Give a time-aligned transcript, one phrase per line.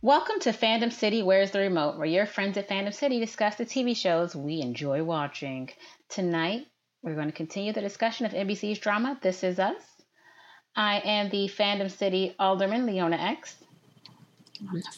[0.00, 3.66] Welcome to Fandom City Where's the Remote, where your friends at Fandom City discuss the
[3.66, 5.68] TV shows we enjoy watching.
[6.08, 6.66] Tonight,
[7.02, 9.93] we're going to continue the discussion of NBC's drama, This Is Us.
[10.76, 13.56] I am the Fandom City Alderman, Leona X.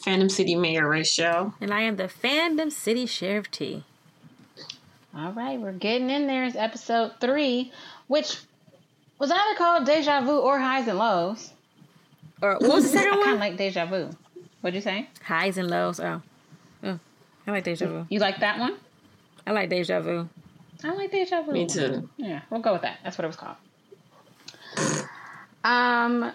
[0.03, 1.53] Fandom City Mayor Rachel.
[1.61, 3.83] And I am the Fandom City Sheriff T.
[5.15, 6.45] All right, we're getting in there.
[6.45, 7.71] It's episode three,
[8.07, 8.37] which
[9.19, 11.53] was either called Deja Vu or Highs and Lows.
[12.41, 14.09] Or what was the second I kind of like Deja Vu.
[14.61, 15.09] What'd you say?
[15.23, 15.99] Highs and lows.
[15.99, 16.21] Oh.
[16.83, 16.99] oh.
[17.45, 18.05] I like Deja Vu.
[18.09, 18.75] You like that one?
[19.45, 20.27] I like Deja Vu.
[20.83, 21.51] I like Deja Vu.
[21.51, 22.09] Me too.
[22.17, 22.99] Yeah, we'll go with that.
[23.03, 23.55] That's what it was called.
[25.67, 26.31] Um,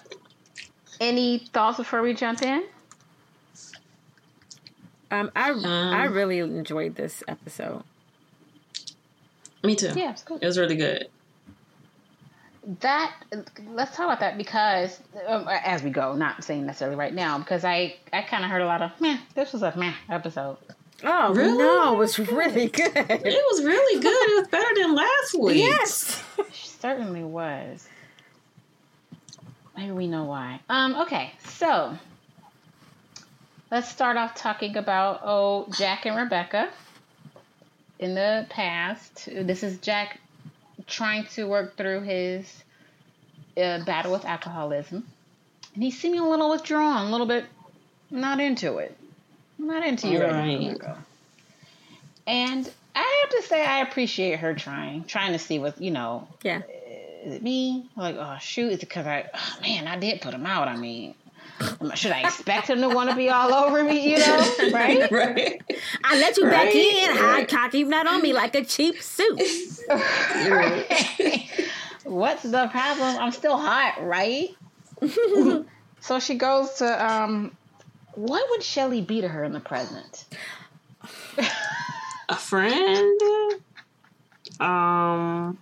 [1.01, 2.65] any thoughts before we jump in?
[5.11, 7.83] Um, I Um, I really enjoyed this episode.
[9.63, 9.93] Me too.
[9.95, 10.39] Yeah, it's cool.
[10.41, 11.09] It was really good.
[12.81, 13.13] That
[13.71, 17.65] let's talk about that because um, as we go, not saying necessarily right now, because
[17.65, 19.19] I I kind of heard a lot of meh.
[19.35, 20.59] This was a meh episode.
[21.05, 21.59] Oh Really?
[21.59, 22.93] no, it was really good.
[22.95, 24.13] It was really good.
[24.31, 25.57] It was better than last week.
[25.57, 26.23] yes.
[26.53, 27.89] She certainly was.
[29.77, 30.61] Maybe we know why.
[30.69, 30.95] Um.
[31.03, 31.97] Okay, so
[33.71, 36.69] let's start off talking about oh Jack and Rebecca.
[37.99, 40.19] In the past, this is Jack
[40.87, 42.63] trying to work through his
[43.57, 45.07] uh, battle with alcoholism,
[45.75, 47.45] and he's seeming a little withdrawn, a little bit
[48.11, 48.97] not into it,
[49.59, 50.61] not into you right, Right.
[50.61, 51.05] now, Rebecca.
[52.27, 56.29] And I have to say, I appreciate her trying, trying to see what you know
[56.43, 56.63] Yeah.
[57.25, 57.89] Is it me?
[57.97, 60.69] Like, oh shoot, is it because I, oh, man, I did put him out.
[60.69, 61.15] I mean,
[61.95, 64.11] should I expect him to want to be all over me?
[64.11, 65.11] You know, right?
[65.13, 65.63] right.
[66.05, 67.17] I let you back in.
[67.17, 67.49] Hot right.
[67.49, 69.41] cock, you not on me like a cheap suit.
[72.05, 73.17] What's the problem?
[73.17, 74.51] I'm still hot, right?
[76.01, 77.57] so she goes to, um,
[78.15, 80.25] what would Shelly be to her in the present?
[82.29, 83.21] A friend.
[84.59, 85.59] Um.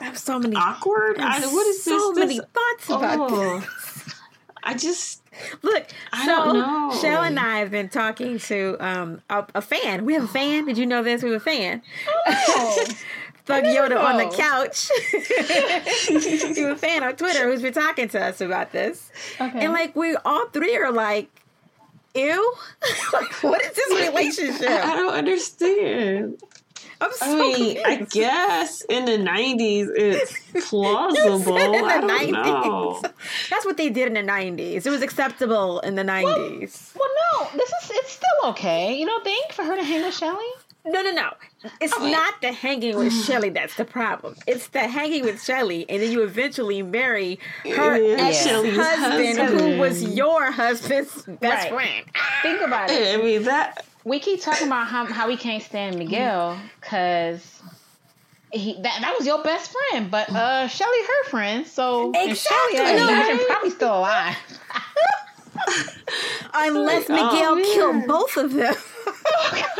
[0.00, 1.18] I have so many Awkward.
[1.18, 2.18] I, what is so this?
[2.18, 3.60] many This- thoughts about Oh.
[3.60, 4.14] this.
[4.62, 5.22] I just.
[5.62, 6.98] Look, I so don't know.
[7.00, 10.04] Shell and I have been talking to um a, a fan.
[10.04, 10.66] We have a fan.
[10.66, 11.22] Did you know this?
[11.22, 11.80] We have a fan.
[12.26, 12.84] Oh,
[13.46, 14.90] Thug Yoda on the couch.
[15.12, 19.10] we have a fan on Twitter who's been talking to us about this.
[19.40, 19.64] okay.
[19.64, 21.30] And like we all three are like,
[22.14, 22.54] ew.
[23.12, 24.68] like what is this relationship?
[24.68, 26.42] I don't understand.
[27.00, 31.56] I'm so I mean, I guess in the '90s it's plausible.
[31.56, 32.32] in the I don't 90s.
[32.32, 33.00] know.
[33.50, 34.84] That's what they did in the 90s.
[34.86, 36.94] It was acceptable in the 90s.
[36.98, 37.08] well,
[37.40, 38.96] no, this is it's still okay.
[38.98, 40.44] You don't think for her to hang with Shelly?
[40.84, 41.30] No, no, no.
[41.80, 44.36] It's not the hanging with Shelly that's the problem.
[44.46, 49.38] It's the hanging with Shelly, and then you eventually marry her Yeah, ex Shelly's husband,
[49.50, 51.72] who was your husband's best Right.
[51.72, 52.04] friend.
[52.42, 53.18] Think about it.
[53.18, 53.84] I mean that.
[54.04, 57.60] We keep talking about how, how we can't stand Miguel because
[58.52, 62.78] he that, that was your best friend, but uh Shelly her friend, so and Exactly,
[62.78, 63.46] Shelly, I imagine, right?
[63.48, 64.36] probably still alive.
[66.54, 67.64] Unless Like, oh, Miguel man.
[67.74, 68.74] killed both of them.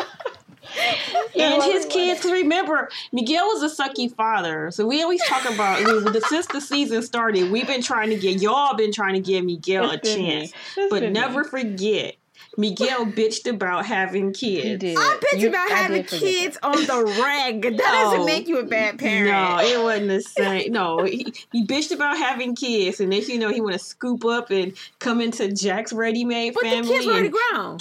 [1.38, 2.20] and his kids.
[2.20, 5.78] Because remember, Miguel was a sucky father, so we always talk about.
[5.78, 9.20] I the, since the season started, we've been trying to get y'all been trying to
[9.20, 10.48] give Miguel a It's been me.
[10.48, 10.52] chance,
[10.90, 12.16] but never forget.
[12.58, 14.64] Miguel bitched about having kids.
[14.64, 14.96] He did.
[14.98, 17.62] I bitched You- about I having did forget kids on the rag.
[17.78, 18.26] That doesn't Oh.
[18.26, 19.28] make you a bad parent.
[19.30, 20.72] No, it wasn't the same.
[20.78, 24.24] No, he, he bitched about having kids, and next you know he want to scoop
[24.24, 26.88] up and come into Jack's ready-made but family.
[26.88, 27.78] the kids were already and- grown.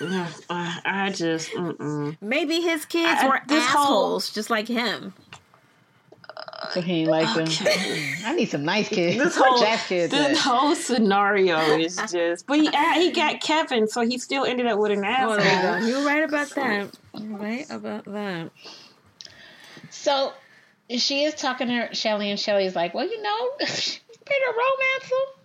[0.00, 2.16] Uh, I, I just, mm-mm.
[2.20, 5.14] Maybe his kids I- were this whole- assholes, just like him.
[6.72, 7.46] So he ain't like them.
[8.24, 9.16] I need some nice kids.
[9.22, 10.36] this whole Jack's kids this at?
[10.36, 12.46] whole scenario is just.
[12.46, 15.16] But he uh, he got Kevin, so he still ended up with an there you
[15.40, 15.80] asshole.
[15.80, 15.86] go.
[15.86, 16.98] You're right about that.
[17.18, 18.50] You're right about that.
[19.90, 20.32] So
[20.90, 25.40] she is talking to Shelly, and Shelly's like, "Well, you know, you better romance him."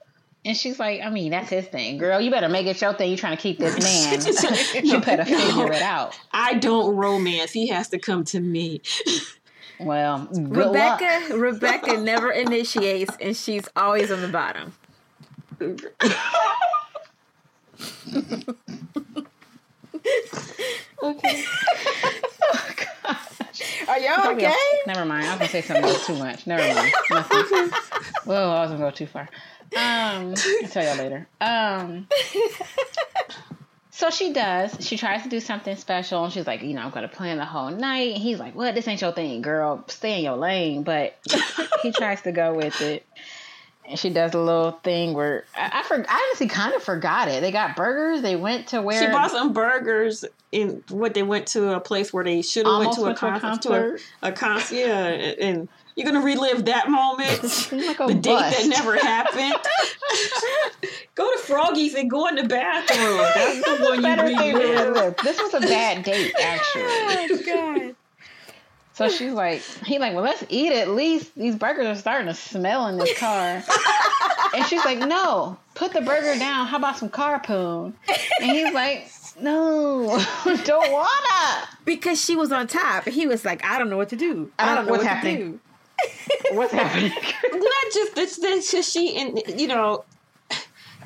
[0.46, 2.20] And she's like, "I mean, that's his thing, girl.
[2.22, 3.12] You better make it your thing.
[3.12, 4.86] You trying to keep this man.
[4.86, 7.52] you better figure it out." I don't romance.
[7.52, 8.82] He has to come to me.
[9.80, 11.02] Well, good luck.
[11.02, 14.74] Rebecca Rebecca never initiates and she's always on the bottom.
[21.02, 21.44] Okay.
[23.88, 24.54] Are y'all okay?
[24.86, 25.26] Never mind.
[25.26, 26.46] I was gonna say something too much.
[26.46, 26.94] Never mind.
[27.10, 27.70] Nothing.
[28.26, 29.30] Whoa, I was gonna go too far.
[29.76, 31.28] Um, I'll tell y'all later.
[31.42, 32.08] Um,
[34.00, 34.78] so she does.
[34.80, 37.44] She tries to do something special, and she's like, you know, I'm gonna plan the
[37.44, 38.14] whole night.
[38.14, 38.74] And he's like, what?
[38.74, 39.84] This ain't your thing, girl.
[39.88, 40.84] Stay in your lane.
[40.84, 41.18] But
[41.82, 43.06] he tries to go with it.
[43.84, 47.28] And she does a little thing where I, I, for, I honestly kind of forgot
[47.28, 47.42] it.
[47.42, 48.22] They got burgers.
[48.22, 50.24] They went to where She bought some burgers
[50.54, 53.62] in what they went to a place where they should have went to a concert.
[53.64, 55.08] To a, a concert, yeah.
[55.08, 55.70] And, and
[56.00, 57.44] you're gonna relive that moment,
[57.74, 59.54] like a the date that never happened.
[61.16, 63.18] go to Froggy's and go in the bathroom.
[63.18, 64.96] That's the one you better relive.
[64.96, 65.18] relive.
[65.18, 66.84] This was a bad date, actually.
[66.86, 67.96] Oh God.
[68.94, 71.36] So she's like, he like, well, let's eat at least.
[71.36, 73.62] These burgers are starting to smell in this car.
[74.56, 76.68] and she's like, no, put the burger down.
[76.68, 77.94] How about some carpoon?
[78.42, 79.10] And he's like,
[79.42, 80.24] no,
[80.64, 81.68] don't wanna.
[81.84, 84.52] Because she was on top, and he was like, "I don't know what to do.
[84.60, 85.60] I don't uh, know What's what happening?
[86.02, 87.12] To do." What's happening?
[87.52, 90.06] Not just that's that's just she and you know.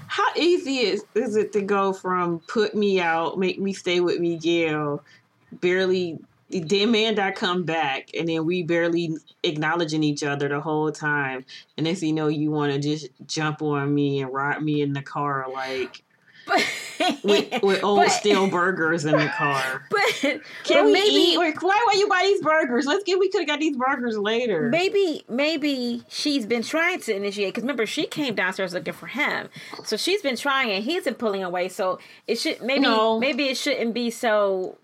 [0.05, 4.19] How easy is, is it to go from put me out, make me stay with
[4.19, 5.03] Miguel,
[5.59, 6.19] barely
[6.61, 11.45] then man that come back and then we barely acknowledging each other the whole time
[11.77, 14.81] and next thing you know you want to just jump on me and ride me
[14.81, 16.03] in the car like
[16.45, 16.63] But,
[17.23, 21.37] with, with old but- stale burgers in the car But can but we maybe eat
[21.37, 24.17] or why why you buy these burgers let's get we could have got these burgers
[24.17, 29.07] later maybe maybe she's been trying to initiate because remember she came downstairs looking for
[29.07, 29.49] him,
[29.83, 31.69] so she's been trying and he's been pulling away.
[31.69, 33.19] So it should maybe No.
[33.19, 34.77] maybe it shouldn't be so.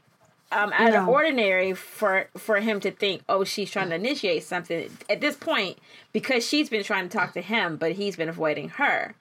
[0.51, 4.89] Um, out of ordinary for for him to think, oh, she's trying to initiate something
[5.07, 5.77] at this point
[6.12, 9.13] because she's been trying to talk to him, but he's been avoiding her.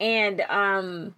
[0.00, 1.14] And um,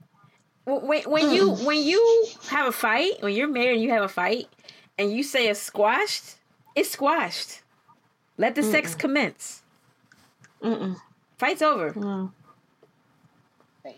[0.66, 1.64] when when you mm.
[1.64, 4.48] when you have a fight, when you're married and you have a fight,
[4.98, 6.36] and you say it's squashed,
[6.74, 7.62] it's squashed.
[8.36, 9.62] Let the sex commence.
[10.62, 10.96] Mm-mm.
[11.38, 11.92] Fight's over.
[11.92, 12.32] Mm.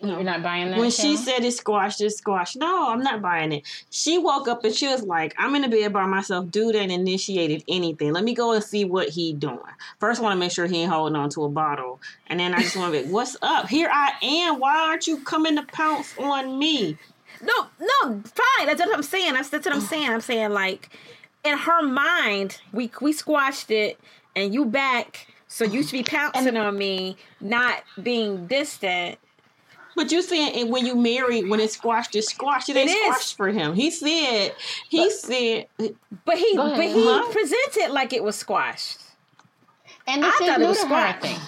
[0.02, 0.14] No.
[0.14, 0.78] You're not buying that?
[0.78, 2.56] when she said it's squashed, it's squashed.
[2.56, 3.64] No, I'm not buying it.
[3.90, 6.50] She woke up and she was like, I'm in the bed by myself.
[6.50, 8.12] Dude ain't initiated anything.
[8.12, 9.58] Let me go and see what he doing.
[9.98, 12.00] First, I want to make sure he ain't holding on to a bottle.
[12.26, 13.68] And then I just want to be, what's up?
[13.68, 14.60] Here I am.
[14.60, 16.98] Why aren't you coming to pounce on me?
[17.40, 18.66] No, no, fine.
[18.66, 19.34] That's what I'm saying.
[19.34, 20.10] That's, that's what I'm saying.
[20.10, 20.90] I'm saying like
[21.44, 23.98] in her mind, we we squashed it,
[24.34, 25.26] and you back.
[25.50, 29.18] So you should be pouncing on me, not being distant.
[29.98, 32.68] But you saying it when you marry, when it's squashed, it's squashed.
[32.68, 33.04] It ain't It is.
[33.16, 33.74] squashed for him.
[33.74, 34.54] He said,
[34.88, 37.32] he said, But he but he Huh?
[37.32, 39.00] presented like it was squashed.
[40.06, 41.40] and this I is thought it new was to her, I think.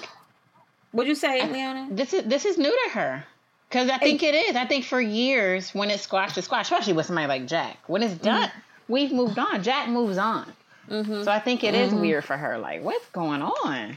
[0.91, 1.87] What'd you say, Leona?
[1.93, 3.25] This is this is new to her.
[3.69, 4.57] Because I think it is.
[4.57, 7.79] I think for years, when it's squashed, it's squashed, especially with somebody like Jack.
[7.87, 8.51] When it's done,
[8.89, 9.63] we've moved on.
[9.63, 10.53] Jack moves on.
[10.91, 11.23] Mm-hmm.
[11.23, 12.59] So I think it is weird for her.
[12.59, 13.97] Like, what's going on?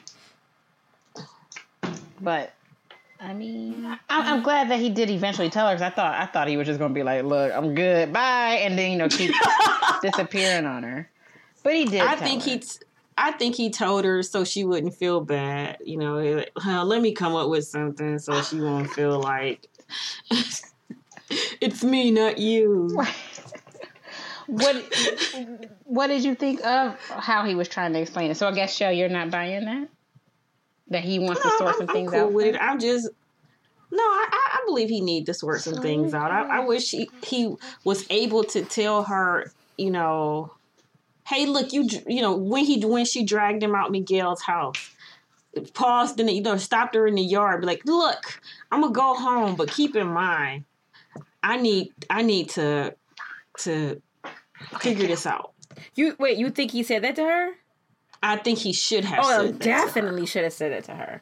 [2.22, 2.54] But
[3.24, 5.74] I mean, I, I'm uh, glad that he did eventually tell her.
[5.74, 8.60] Because I thought I thought he was just gonna be like, "Look, I'm good, bye,"
[8.62, 9.34] and then you know keep
[10.02, 11.10] disappearing on her.
[11.64, 12.02] But he did.
[12.02, 12.50] I think her.
[12.52, 12.80] he, t-
[13.18, 15.78] I think he told her so she wouldn't feel bad.
[15.86, 19.68] You know, he "Huh, let me come up with something so she won't feel like
[21.62, 23.02] it's me, not you.
[24.48, 24.76] what
[25.86, 28.36] What did you think of how he was trying to explain it?
[28.36, 29.88] So I guess, Shell, you're not buying that.
[30.90, 32.34] That he wants to sort I'm, some I'm things cool out.
[32.34, 32.58] with it.
[32.62, 33.10] I'm just.
[33.92, 36.32] No, I, I- I believe he need to sort some things out.
[36.32, 40.54] I, I wish he, he was able to tell her, you know,
[41.28, 44.90] hey, look, you you know when he when she dragged him out Miguel's house,
[45.74, 48.40] paused and you know stopped her in the yard, be like, look,
[48.72, 50.64] I'm gonna go home, but keep in mind,
[51.44, 52.96] I need I need to
[53.60, 54.02] to
[54.80, 55.54] figure this out.
[55.96, 56.38] You wait.
[56.38, 57.50] You think he said that to her?
[58.24, 59.20] I think he should have.
[59.24, 61.22] Oh, said that to definitely should have said it to her.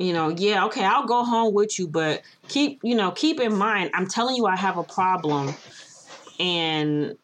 [0.00, 3.54] you know, yeah, okay, I'll go home with you, but keep, you know, keep in
[3.54, 5.54] mind, I'm telling you, I have a problem,
[6.40, 7.18] and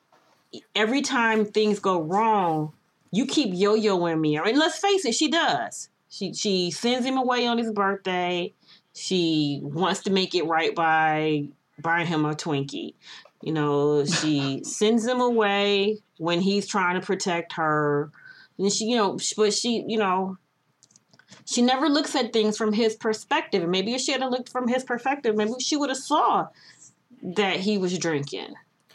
[0.75, 2.75] every time things go wrong,
[3.13, 4.39] you keep yo-yoing me.
[4.39, 5.89] I mean, let's face it, she does.
[6.11, 8.53] She she sends him away on his birthday.
[8.95, 11.49] She wants to make it right by
[11.81, 12.95] buying him a Twinkie.
[13.43, 18.11] You know, she sends him away when he's trying to protect her.
[18.59, 20.39] And she, you know, but she, you know,
[21.45, 23.63] she never looks at things from his perspective.
[23.63, 26.49] And maybe if she had looked from his perspective, maybe she would have saw
[27.23, 28.55] that he was drinking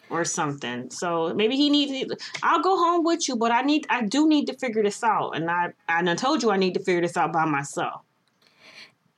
[0.10, 0.90] or something.
[0.90, 2.14] So maybe he needs.
[2.44, 3.88] I'll go home with you, but I need.
[3.90, 5.32] I do need to figure this out.
[5.32, 8.02] And I, I told you I need to figure this out by myself.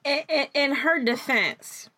[0.05, 1.89] In, in, in her defense,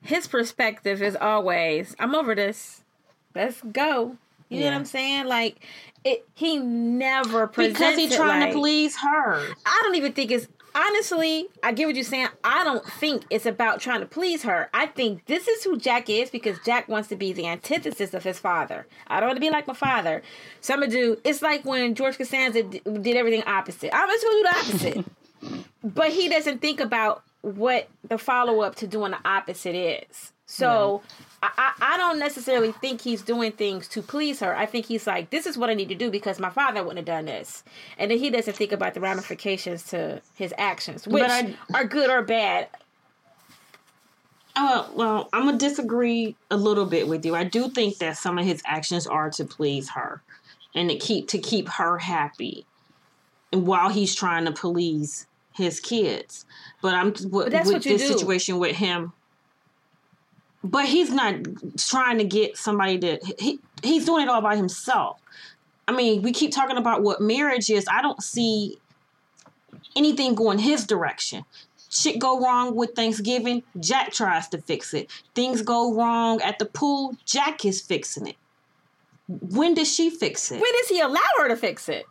[0.00, 2.82] his perspective is always, "I'm over this.
[3.34, 4.16] Let's go."
[4.52, 5.26] You know what I'm saying?
[5.26, 5.56] Like,
[6.04, 6.26] it.
[6.34, 9.46] He never presents Because he's trying like- to please her.
[9.66, 10.48] I don't even think it's.
[10.74, 12.28] honestly, I get what you're saying.
[12.42, 14.68] I don't think it's about trying to please her.
[14.74, 18.24] I think this is who Jack is because Jack wants to be the antithesis of
[18.24, 18.86] his father.
[19.06, 20.22] I don't want to be like my father.
[20.60, 21.18] So I'm gonna do.
[21.24, 23.90] It's like when George Costanza d- did everything opposite.
[23.94, 25.64] I'm just gonna do the opposite.
[25.84, 30.32] but he doesn't think about what the follow up to doing the opposite is.
[30.46, 31.02] So
[31.42, 34.56] I, I don't necessarily think he's doing things to please her.
[34.56, 36.98] I think he's like, this is what I need to do because my father wouldn't
[36.98, 37.64] have done this.
[37.98, 42.10] And then he doesn't think about the ramifications to his actions, which I- are good
[42.10, 42.68] or bad.
[44.54, 47.34] Uh, well, I'm gonna disagree a little bit with you.
[47.34, 50.22] I do think that some of his actions are to please her,
[50.74, 52.66] and to keep to keep her happy,
[53.50, 56.44] and while he's trying to please his kids.
[56.82, 58.18] But I'm with, that's with what you this do.
[58.18, 59.14] situation with him.
[60.64, 61.34] But he's not
[61.76, 63.18] trying to get somebody to.
[63.38, 65.18] He he's doing it all by himself.
[65.88, 67.86] I mean, we keep talking about what marriage is.
[67.90, 68.78] I don't see
[69.96, 71.44] anything going his direction.
[71.90, 75.10] Shit go wrong with Thanksgiving, Jack tries to fix it.
[75.34, 78.36] Things go wrong at the pool, Jack is fixing it.
[79.28, 80.60] When does she fix it?
[80.60, 82.06] When does he allow her to fix it?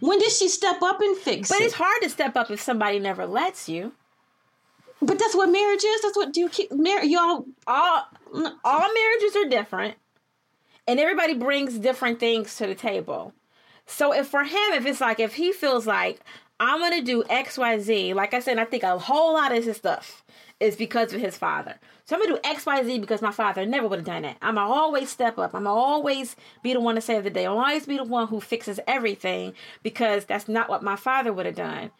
[0.00, 1.58] When did she step up and fix But it?
[1.58, 3.92] But it's hard to step up if somebody never lets you.
[5.00, 6.02] But that's what marriage is.
[6.02, 8.06] That's what do you keep marriage y'all All
[8.64, 9.96] all marriages are different,
[10.86, 13.32] and everybody brings different things to the table.
[13.86, 16.20] So if for him, if it's like if he feels like
[16.60, 19.64] I'm gonna do X, Y, Z, like I said, I think a whole lot of
[19.64, 20.24] his stuff
[20.60, 21.76] is because of his father.
[22.04, 24.38] So I'm gonna do X, Y, Z because my father never would have done that.
[24.42, 25.54] I'm gonna always step up.
[25.54, 27.46] I'm gonna always be the one to save the day.
[27.46, 31.46] I'll always be the one who fixes everything because that's not what my father would
[31.46, 31.90] have done.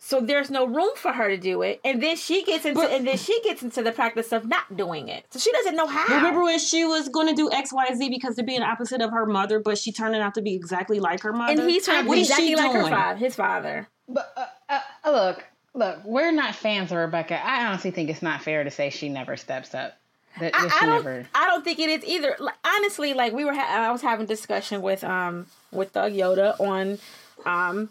[0.00, 2.92] So there's no room for her to do it, and then she gets into But-
[2.92, 5.24] and then she gets into the practice of not doing it.
[5.30, 6.14] So she doesn't know how.
[6.14, 9.02] Remember when she was going to do X, Y, Z because to be an opposite
[9.02, 11.60] of her mother, but she turning out to be exactly like her mother?
[11.60, 13.88] and he's trying to be exactly she like her father, his father.
[14.08, 17.44] But uh, uh, uh, look, look, we're not fans of Rebecca.
[17.44, 19.94] I honestly think it's not fair to say she never steps up.
[20.38, 21.04] That, that I, she I don't.
[21.04, 21.26] never.
[21.34, 22.36] I don't think it is either.
[22.38, 26.58] Like, honestly, like we were, ha- I was having discussion with um with Thug Yoda
[26.60, 26.98] on
[27.44, 27.90] um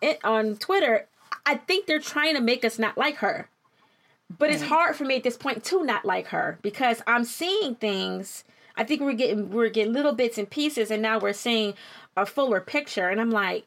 [0.00, 1.06] it, on Twitter.
[1.46, 3.48] I think they're trying to make us not like her,
[4.36, 7.74] but it's hard for me at this point to not like her because I'm seeing
[7.76, 8.44] things.
[8.76, 11.74] I think we're getting we're getting little bits and pieces, and now we're seeing
[12.16, 13.08] a fuller picture.
[13.08, 13.66] And I'm like,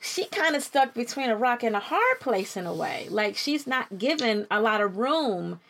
[0.00, 3.08] she kind of stuck between a rock and a hard place in a way.
[3.10, 5.60] Like she's not given a lot of room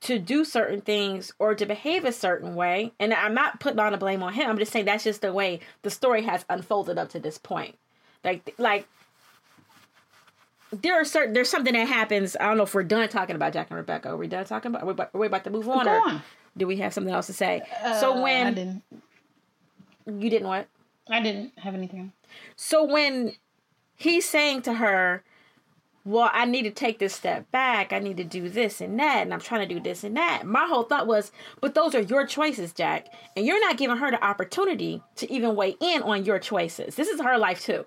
[0.00, 2.92] to do certain things or to behave a certain way.
[3.00, 4.48] And I'm not putting all the blame on him.
[4.48, 7.76] I'm just saying that's just the way the story has unfolded up to this point.
[8.24, 8.88] Like like
[10.72, 12.36] there are certain there's something that happens.
[12.38, 14.10] I don't know if we're done talking about Jack and Rebecca.
[14.10, 14.82] Are we done talking about?
[14.82, 15.84] Are we about, are we about to move on?
[15.84, 16.22] Go or on.
[16.56, 17.62] Do we have something else to say?
[17.84, 18.82] Uh, so I when didn't.
[20.06, 20.68] you didn't what?
[21.08, 22.12] I didn't have anything.
[22.56, 23.32] So when
[23.96, 25.24] he's saying to her,
[26.04, 29.22] Well, I need to take this step back, I need to do this and that,
[29.22, 30.44] and I'm trying to do this and that.
[30.44, 33.06] My whole thought was, But those are your choices, Jack.
[33.36, 36.96] And you're not giving her the opportunity to even weigh in on your choices.
[36.96, 37.86] This is her life too.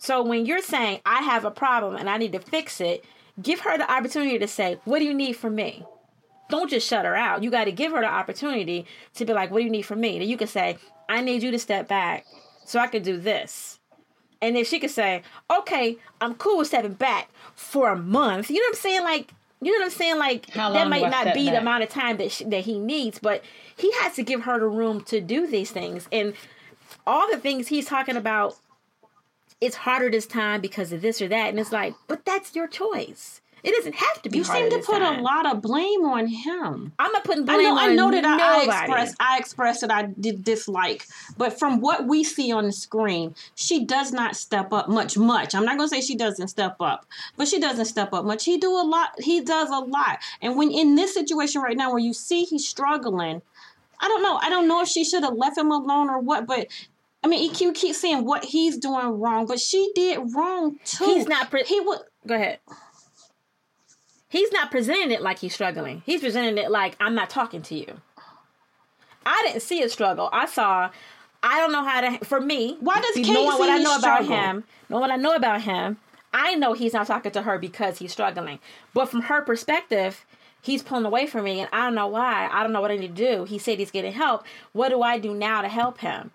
[0.00, 3.04] So when you're saying, I have a problem and I need to fix it,
[3.40, 5.84] give her the opportunity to say, What do you need from me?
[6.48, 7.42] Don't just shut her out.
[7.42, 10.00] You got to give her the opportunity to be like, What do you need from
[10.00, 10.18] me?
[10.18, 10.78] Then you can say,
[11.08, 12.24] I need you to step back
[12.64, 13.78] so I can do this.
[14.40, 18.48] And then she could say, Okay, I'm cool with stepping back for a month.
[18.48, 19.04] You know what I'm saying?
[19.04, 20.18] Like, you know what I'm saying?
[20.18, 23.44] Like that might not be the amount of time that she, that he needs, but
[23.76, 26.08] he has to give her the room to do these things.
[26.10, 26.32] And
[27.06, 28.56] all the things he's talking about,
[29.60, 31.48] it's harder this time because of this or that.
[31.48, 33.40] And it's like, but that's your choice.
[33.62, 34.38] It doesn't have to be.
[34.38, 35.18] You seem to put time.
[35.18, 36.92] a lot of blame on him.
[36.98, 37.60] I'm not putting blame.
[37.60, 38.82] I know, I know that I, I nobody.
[38.82, 43.34] expressed, I expressed that I did dislike, but from what we see on the screen,
[43.56, 45.18] she does not step up much.
[45.18, 45.54] Much.
[45.54, 47.04] I'm not gonna say she doesn't step up,
[47.36, 48.44] but she doesn't step up much.
[48.44, 49.10] He do a lot.
[49.18, 50.20] He does a lot.
[50.40, 53.42] And when in this situation right now, where you see he's struggling,
[54.00, 54.36] I don't know.
[54.36, 56.68] I don't know if she should have left him alone or what, but.
[57.22, 61.04] I mean, EQ keeps saying what he's doing wrong, but she did wrong too.
[61.04, 61.98] He's not pre- he would.
[62.26, 62.60] Go ahead.
[64.28, 66.02] He's not presenting it like he's struggling.
[66.06, 68.00] He's presenting it like I'm not talking to you.
[69.26, 70.30] I didn't see a struggle.
[70.32, 70.90] I saw.
[71.42, 72.24] I don't know how to.
[72.24, 75.16] For me, Why does knowing Kate what I he know about him, knowing what I
[75.16, 75.98] know about him,
[76.32, 78.60] I know he's not talking to her because he's struggling.
[78.94, 80.24] But from her perspective,
[80.62, 82.48] he's pulling away from me, and I don't know why.
[82.50, 83.44] I don't know what I need to do.
[83.44, 84.44] He said he's getting help.
[84.72, 86.30] What do I do now to help him?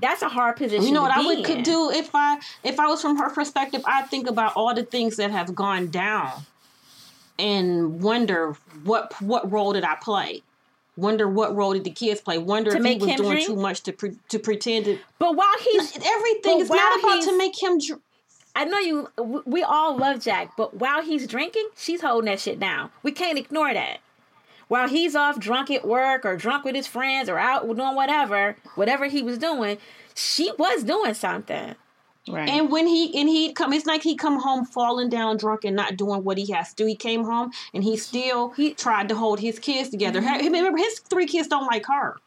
[0.00, 0.86] That's a hard position.
[0.86, 3.82] You know what I would could do if I if I was from her perspective,
[3.84, 6.42] I'd think about all the things that have gone down
[7.38, 10.42] and wonder what what role did I play?
[10.96, 12.38] Wonder what role did the kids play?
[12.38, 13.46] Wonder To if he was doing drink?
[13.46, 17.38] too much to pre, to pretend to But while he's everything is not about to
[17.38, 18.00] make him dr-
[18.56, 19.08] I know you.
[19.46, 22.90] We all love Jack, but while he's drinking, she's holding that shit down.
[23.04, 23.98] We can't ignore that.
[24.68, 28.56] While he's off drunk at work or drunk with his friends or out doing whatever,
[28.74, 29.78] whatever he was doing,
[30.14, 31.74] she was doing something.
[32.28, 32.48] Right.
[32.48, 35.74] And when he and he come, it's like he come home falling down drunk and
[35.74, 36.86] not doing what he has to do.
[36.86, 40.20] He came home and he still he tried to hold his kids together.
[40.20, 40.44] Mm-hmm.
[40.44, 42.18] Remember, his three kids don't like her.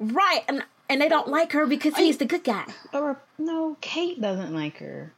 [0.00, 2.66] Right, and and they don't like her because he's the good guy.
[2.92, 5.12] Or no, Kate doesn't like her.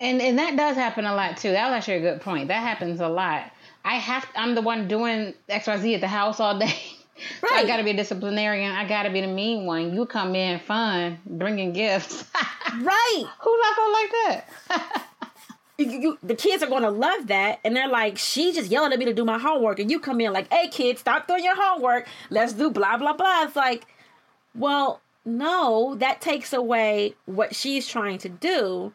[0.00, 1.50] And and that does happen a lot too.
[1.50, 2.48] That was actually a good point.
[2.48, 3.50] That happens a lot.
[3.84, 6.66] I have I'm the one doing XYZ at the house all day.
[6.66, 6.84] Right.
[7.40, 8.70] So I got to be a disciplinarian.
[8.70, 9.92] I got to be the mean one.
[9.92, 12.24] You come in fun, bringing gifts.
[12.80, 13.24] right.
[13.40, 15.04] Who's not gonna like that?
[15.78, 19.00] you, you, the kids are gonna love that, and they're like, she just yelling at
[19.00, 21.56] me to do my homework, and you come in like, hey kids, stop doing your
[21.56, 22.06] homework.
[22.30, 23.42] Let's do blah blah blah.
[23.42, 23.84] It's like,
[24.54, 28.92] well, no, that takes away what she's trying to do.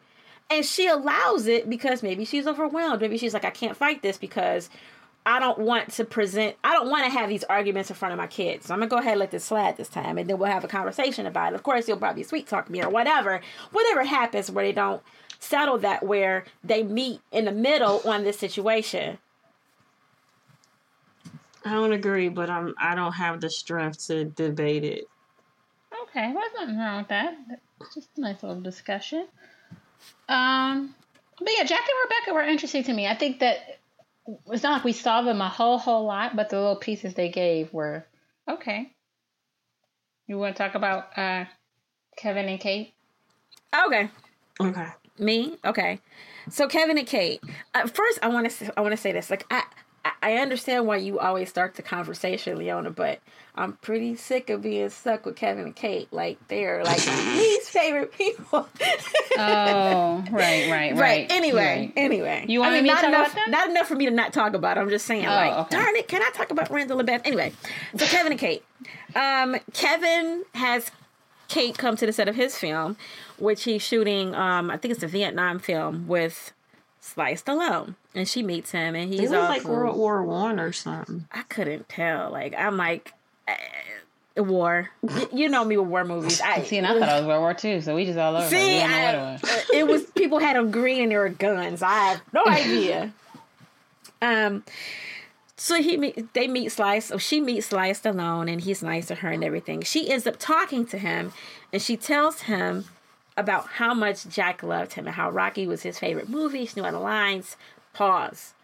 [0.50, 3.00] And she allows it because maybe she's overwhelmed.
[3.00, 4.70] Maybe she's like, I can't fight this because
[5.26, 8.18] I don't want to present, I don't want to have these arguments in front of
[8.18, 8.66] my kids.
[8.66, 10.50] So I'm going to go ahead and let this slide this time and then we'll
[10.50, 11.56] have a conversation about it.
[11.56, 13.40] Of course, you'll probably sweet talk me or whatever.
[13.72, 15.02] Whatever happens where they don't
[15.40, 19.18] settle that, where they meet in the middle on this situation.
[21.64, 25.04] I don't agree, but I'm I don't have the strength to debate it.
[26.02, 27.34] Okay, well, there's nothing wrong with that.
[27.80, 29.26] It's just a nice little discussion.
[30.28, 30.94] Um,
[31.38, 33.06] but yeah, Jack and Rebecca were interesting to me.
[33.06, 33.80] I think that
[34.50, 37.28] it's not like we saw them a whole whole lot, but the little pieces they
[37.28, 38.06] gave were
[38.48, 38.92] okay.
[40.26, 41.44] You want to talk about uh,
[42.16, 42.94] Kevin and Kate?
[43.86, 44.08] Okay.
[44.60, 44.88] Okay.
[45.18, 45.56] Me?
[45.64, 46.00] Okay.
[46.48, 47.42] So Kevin and Kate.
[47.74, 49.30] Uh, first, I want to I want to say this.
[49.30, 49.64] Like I
[50.22, 53.20] I understand why you always start the conversation, Leona, but
[53.54, 56.12] I'm pretty sick of being stuck with Kevin and Kate.
[56.12, 57.06] Like they're like
[57.36, 58.68] least favorite people.
[59.38, 60.96] oh, right, right, right.
[60.96, 61.26] Right.
[61.30, 61.56] Anyway,
[61.86, 61.92] right.
[61.96, 62.44] anyway.
[62.48, 64.76] You want I mean, me not enough, not enough for me to not talk about.
[64.76, 64.80] It.
[64.80, 65.76] I'm just saying, oh, like, okay.
[65.76, 67.22] darn it, can I talk about Randall and Beth?
[67.24, 67.52] Anyway,
[67.96, 68.64] so Kevin and Kate.
[69.14, 70.90] Um, Kevin has
[71.48, 72.96] Kate come to the set of his film,
[73.38, 74.34] which he's shooting.
[74.34, 76.52] Um, I think it's a Vietnam film with
[77.00, 80.72] Sly Stallone, and she meets him, and he's it was like World War One or
[80.72, 81.26] something.
[81.32, 82.30] I couldn't tell.
[82.30, 83.12] Like I'm like
[83.48, 84.90] uh, war.
[85.32, 86.40] You know me with war movies.
[86.40, 88.48] I see, and I thought it was World War Two, so we just all over.
[88.48, 89.70] See, I, it, was.
[89.72, 91.82] it was people had them green and there were guns.
[91.82, 93.12] I have no idea.
[94.22, 94.64] um.
[95.56, 97.06] So he meet, they meet Slice.
[97.06, 99.82] So she meets Slice alone, and he's nice to her and everything.
[99.82, 101.32] She ends up talking to him,
[101.72, 102.84] and she tells him
[103.36, 106.66] about how much Jack loved him and how Rocky was his favorite movie.
[106.66, 107.56] She knew all the lines.
[107.94, 108.54] Pause.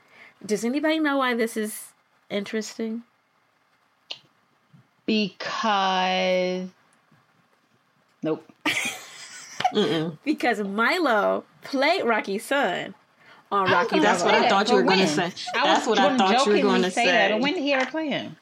[0.44, 1.92] Does anybody know why this is
[2.28, 3.02] interesting?
[5.06, 6.68] Because.
[8.22, 8.44] Nope.
[10.24, 12.94] because Milo played Rocky's son
[13.50, 13.98] on Rocky.
[14.00, 15.32] That's what I thought you were going to say.
[15.54, 17.06] That's what I thought you were going to say.
[17.06, 17.40] That.
[17.40, 18.36] When did he ever play him?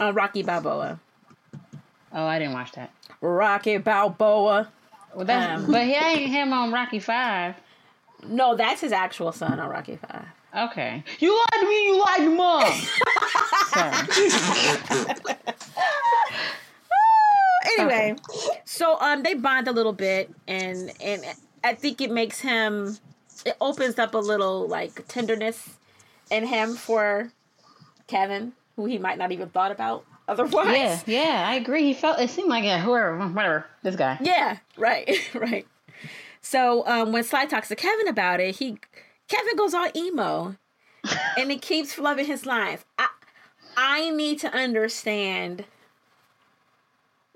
[0.00, 1.00] On Rocky Balboa.
[2.12, 2.92] Oh, I didn't watch that.
[3.20, 4.68] Rocky Balboa.
[5.14, 7.54] Well, that's, um, but he ain't him on Rocky Five.
[8.26, 10.26] No, that's his actual son on Rocky Five.
[10.54, 11.02] Okay.
[11.18, 11.86] You lied to me.
[11.86, 12.72] You lied to mom.
[17.78, 18.16] anyway,
[18.64, 21.22] so um, they bond a little bit, and and
[21.64, 22.98] I think it makes him.
[23.44, 25.70] It opens up a little like tenderness
[26.30, 27.30] in him for
[28.06, 30.68] Kevin, who he might not even thought about otherwise.
[30.68, 31.84] Yeah, yeah, I agree.
[31.84, 34.18] He felt it seemed like yeah, whoever, whatever, this guy.
[34.20, 35.66] Yeah, right, right.
[36.42, 38.78] So um, when Sly talks to Kevin about it, he
[39.28, 40.56] Kevin goes all emo,
[41.38, 42.84] and he keeps loving his lines.
[42.98, 43.08] I
[43.76, 45.64] I need to understand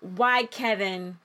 [0.00, 1.18] why Kevin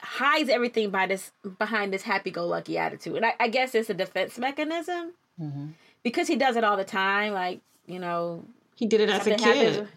[0.00, 4.38] hides everything by this behind this happy-go-lucky attitude, and I, I guess it's a defense
[4.38, 5.68] mechanism mm-hmm.
[6.02, 7.32] because he does it all the time.
[7.32, 9.40] Like you know, he did it as a kid.
[9.40, 9.88] Happens.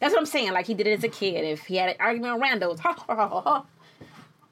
[0.00, 0.52] That's what I'm saying.
[0.52, 1.44] Like he did it as a kid.
[1.44, 3.66] If he had an argument with Randall, ha, ha, ha, ha,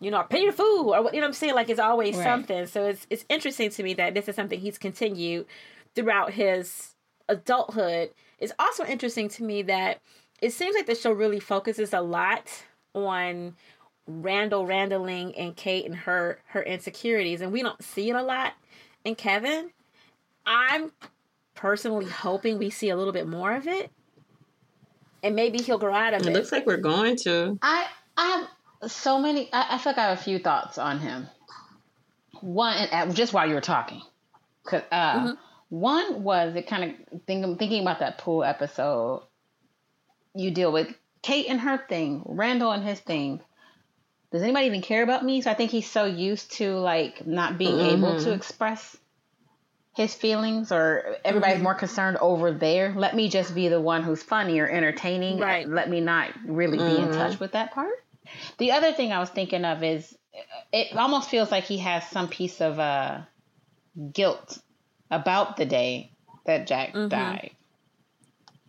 [0.02, 1.54] you know, pay the food or what you know what I'm saying.
[1.54, 2.24] Like it's always right.
[2.24, 2.66] something.
[2.66, 5.46] So it's it's interesting to me that this is something he's continued
[5.94, 6.94] throughout his
[7.28, 8.10] adulthood.
[8.38, 10.00] It's also interesting to me that
[10.40, 12.50] it seems like the show really focuses a lot
[12.94, 13.54] on
[14.08, 18.54] Randall Randalling and Kate and her her insecurities, and we don't see it a lot
[19.04, 19.70] in Kevin.
[20.44, 20.90] I'm
[21.54, 23.90] personally hoping we see a little bit more of it.
[25.22, 26.26] And maybe he'll grow out of it.
[26.26, 27.56] It looks like we're going to.
[27.62, 27.86] I
[28.16, 28.48] I have
[28.86, 31.28] so many I, I feel like I have a few thoughts on him.
[32.40, 32.76] One
[33.14, 34.02] just while you were talking.
[34.64, 35.32] Cause uh, mm-hmm.
[35.68, 39.22] one was it kind of thinking thinking about that pool episode.
[40.34, 40.88] You deal with
[41.22, 43.40] Kate and her thing, Randall and his thing.
[44.32, 45.40] does anybody even care about me?
[45.42, 48.96] So I think he's so used to like not being able to express
[49.94, 52.94] his feelings or everybody's more concerned over there.
[52.96, 55.38] Let me just be the one who's funny or entertaining.
[55.38, 55.68] Right.
[55.68, 57.92] Let me not really be in touch with that part.
[58.58, 60.16] The other thing I was thinking of is
[60.72, 63.20] it almost feels like he has some piece of uh,
[64.12, 64.58] guilt
[65.10, 66.12] about the day
[66.46, 67.50] that Jack died.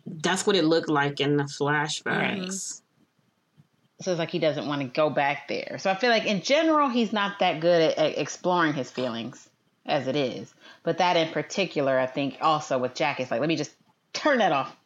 [0.06, 2.82] That's what it looked like in the flashbacks.
[4.00, 5.78] So it's like he doesn't want to go back there.
[5.78, 9.48] So I feel like in general, he's not that good at, at exploring his feelings
[9.86, 10.52] as it is.
[10.82, 13.72] But that in particular, I think also with Jack, it's like, let me just
[14.12, 14.76] turn that off.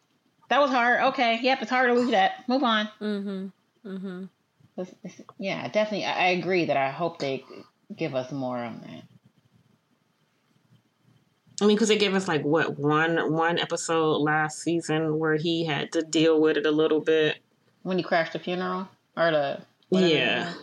[0.49, 1.01] That was hard.
[1.13, 1.39] Okay.
[1.41, 1.63] Yep.
[1.63, 2.47] It's hard to lose that.
[2.47, 2.87] Move on.
[3.01, 3.89] Mm-hmm.
[3.89, 4.23] Mm-hmm.
[4.79, 6.05] It's- it's- yeah, definitely.
[6.05, 7.43] I, I agree that I hope they
[7.95, 9.03] give us more on that.
[11.61, 15.65] I mean, because they gave us like what one one episode last season where he
[15.65, 17.39] had to deal with it a little bit.
[17.83, 18.87] When he crashed the funeral
[19.17, 19.61] or the.
[19.89, 20.53] Yeah.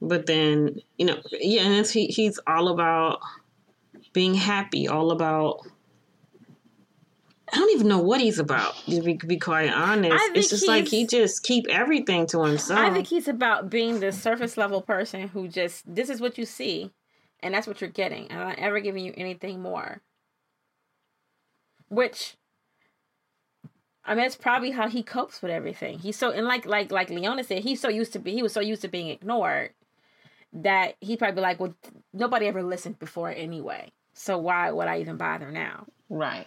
[0.00, 3.20] But then you know, yeah, and it's, he he's all about
[4.14, 5.66] being happy, all about.
[7.52, 8.74] I don't even know what he's about.
[8.86, 12.78] To be, be quite honest, it's just like he just keep everything to himself.
[12.78, 16.46] I think he's about being the surface level person who just this is what you
[16.46, 16.92] see,
[17.40, 18.28] and that's what you're getting.
[18.30, 20.00] I'm not ever giving you anything more.
[21.88, 22.36] Which,
[24.04, 25.98] I mean, it's probably how he copes with everything.
[25.98, 28.52] He's so and like like like Leona said, he's so used to be he was
[28.52, 29.70] so used to being ignored
[30.52, 31.74] that he'd probably be like, well,
[32.12, 35.86] nobody ever listened before anyway, so why would I even bother now?
[36.08, 36.46] Right.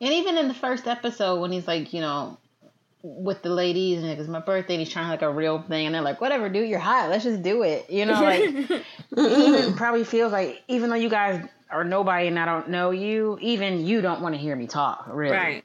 [0.00, 2.38] And even in the first episode, when he's like, you know,
[3.02, 5.94] with the ladies and it's my birthday, and he's trying like a real thing, and
[5.94, 7.08] they're like, whatever, dude, you're hot.
[7.08, 7.88] Let's just do it.
[7.88, 8.40] You know, like
[9.16, 12.90] he even probably feels like even though you guys are nobody and I don't know
[12.90, 15.32] you, even you don't want to hear me talk, really.
[15.34, 15.64] right,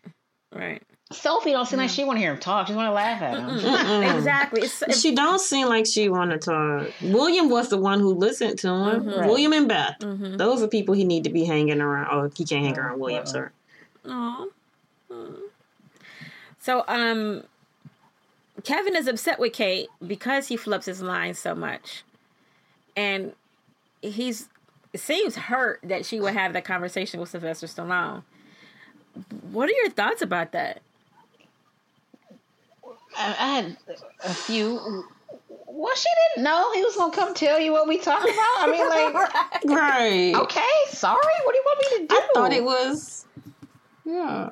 [0.54, 2.68] right, Sophie don't seem like she want to hear him talk.
[2.68, 4.06] She want to laugh at him.
[4.18, 4.62] exactly.
[4.62, 6.88] It's, it's She don't seem like she want to talk.
[7.02, 9.08] William was the one who listened to him.
[9.08, 9.28] Right.
[9.28, 9.98] William and Beth.
[10.00, 10.38] Mhm.
[10.38, 12.08] Those are people he need to be hanging around.
[12.12, 13.26] Oh, he can't hang around William, Uh-uh.
[13.26, 13.52] sir.
[14.08, 14.46] Aw.
[16.60, 17.44] So, um,
[18.64, 22.04] Kevin is upset with Kate because he flips his lines so much,
[22.96, 23.34] and
[24.02, 24.48] he's
[24.94, 28.24] it seems hurt that she would have that conversation with Sylvester Stallone.
[29.52, 30.82] What are your thoughts about that?
[33.18, 33.78] I, I had
[34.24, 35.06] a few.
[35.68, 38.58] Well, she didn't know he was gonna come tell you what we talking about.
[38.60, 40.36] I mean, like, Right.
[40.36, 41.20] okay, sorry.
[41.44, 42.16] What do you want me to do?
[42.16, 43.26] I thought it was.
[44.06, 44.50] Yeah.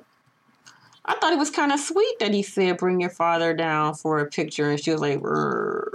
[1.06, 4.20] I thought it was kind of sweet that he said, "Bring your father down for
[4.20, 5.94] a picture," and she was like, "Rrr."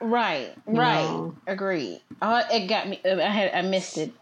[0.00, 1.04] Right, right.
[1.04, 1.34] No.
[1.46, 2.00] Agreed.
[2.20, 3.00] Oh, it got me.
[3.04, 4.12] Uh, I had I missed it.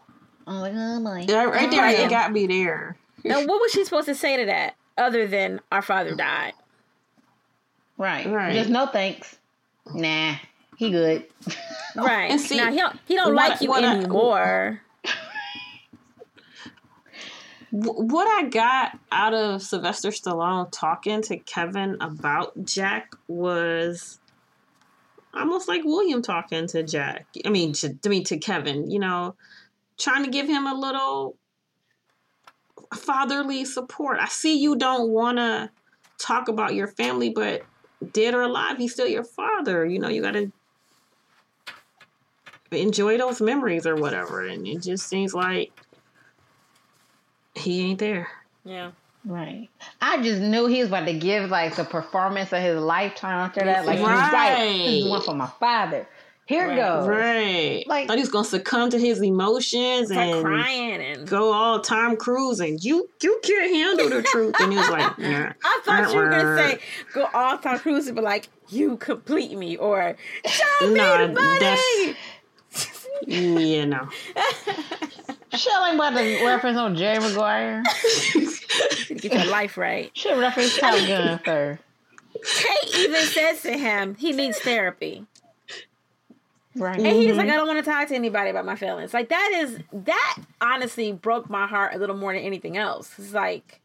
[0.47, 1.21] I'm like, oh my.
[1.21, 1.99] Yeah, right there, Right.
[1.99, 2.97] it got me there.
[3.23, 6.17] Now, what was she supposed to say to that other than our father mm.
[6.17, 6.53] died?
[7.97, 8.27] Right.
[8.27, 8.53] Right.
[8.53, 9.37] Just no thanks.
[9.93, 10.35] Nah,
[10.77, 11.25] he good.
[11.95, 12.29] Right.
[12.29, 14.81] and see, now he don't he don't what- like you what I- anymore.
[17.75, 24.19] Wh- What I got out of Sylvester Stallone talking to Kevin about Jack was
[25.33, 27.27] almost like William talking to Jack.
[27.43, 28.89] I mean, to, mean to Kevin.
[28.89, 29.35] You know,
[29.97, 31.35] trying to give him a little
[32.93, 34.19] fatherly support.
[34.21, 35.69] I see you don't want to
[36.17, 37.63] talk about your family, but
[38.13, 39.85] dead or alive, he's still your father.
[39.85, 40.51] You know, you got to
[42.71, 44.45] enjoy those memories or whatever.
[44.45, 45.71] And it just seems like
[47.55, 48.27] he ain't there.
[48.63, 48.91] Yeah.
[49.25, 49.69] Right.
[50.01, 53.61] I just knew he was about to give like the performance of his lifetime after
[53.65, 53.85] that.
[53.85, 54.31] Like, right.
[54.33, 54.77] right.
[54.77, 56.07] This is one for my father.
[56.47, 56.75] Here Right.
[56.75, 57.07] goes.
[57.07, 57.83] Right.
[57.87, 62.17] Like- Thought he was gonna succumb to his emotions and crying and go all Tom
[62.17, 64.53] Cruise and you you can't handle the truth.
[64.59, 65.53] And he was like, yeah.
[65.65, 66.79] I thought you were gonna say
[67.15, 70.15] go all Tom Cruise and be like, "You complete me," or
[70.45, 72.15] "Show me the money." that's-
[73.25, 74.07] Yeah, no.
[75.55, 77.83] Shell ain't about to reference on Jerry Maguire.
[79.09, 80.11] Get your life right.
[80.13, 81.81] She reference Top Gun first.
[82.43, 85.25] Kate even says to him, he needs therapy,
[86.75, 86.97] Right.
[86.97, 87.53] and he's like, mm-hmm.
[87.53, 91.11] "I don't want to talk to anybody about my feelings." Like that is that honestly
[91.13, 93.17] broke my heart a little more than anything else.
[93.17, 93.79] It's like,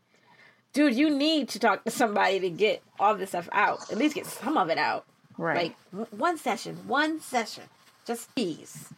[0.73, 3.91] dude, you need to talk to somebody to get all this stuff out.
[3.93, 5.05] At least get some of it out.
[5.39, 5.75] right.
[5.93, 7.65] Like one session, one session,
[8.05, 8.89] just please.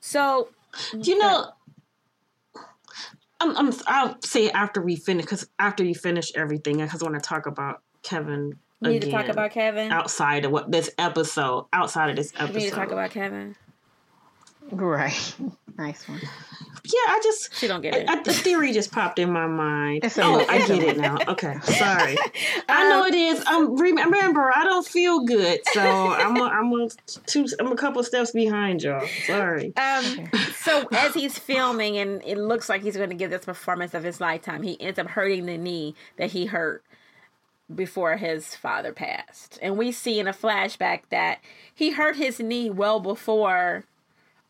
[0.00, 0.48] So
[0.92, 1.50] Do you know,
[3.40, 7.14] I'm, I'm, I'll say after we finish, because after you finish everything, I just want
[7.14, 8.58] to talk about Kevin.
[8.80, 9.92] we need to talk about Kevin.
[9.92, 12.54] outside of what this episode, outside of this episode.
[12.54, 13.56] We need to talk about Kevin.
[14.70, 15.34] right.
[15.78, 16.22] Nice one.
[16.92, 18.08] Yeah, I just She don't get it.
[18.08, 20.04] I, the theory just popped in my mind.
[20.04, 20.44] It's oh.
[20.48, 21.18] I get it now.
[21.28, 22.16] Okay, sorry.
[22.68, 23.44] I know it is.
[23.46, 26.88] Um, rem- remember, I don't feel good, so I'm a, I'm a
[27.26, 27.46] two.
[27.58, 29.06] I'm a couple steps behind y'all.
[29.26, 29.74] Sorry.
[29.76, 33.94] Um, so as he's filming and it looks like he's going to give this performance
[33.94, 36.82] of his lifetime, he ends up hurting the knee that he hurt
[37.74, 39.58] before his father passed.
[39.60, 41.40] And we see in a flashback that
[41.74, 43.84] he hurt his knee well before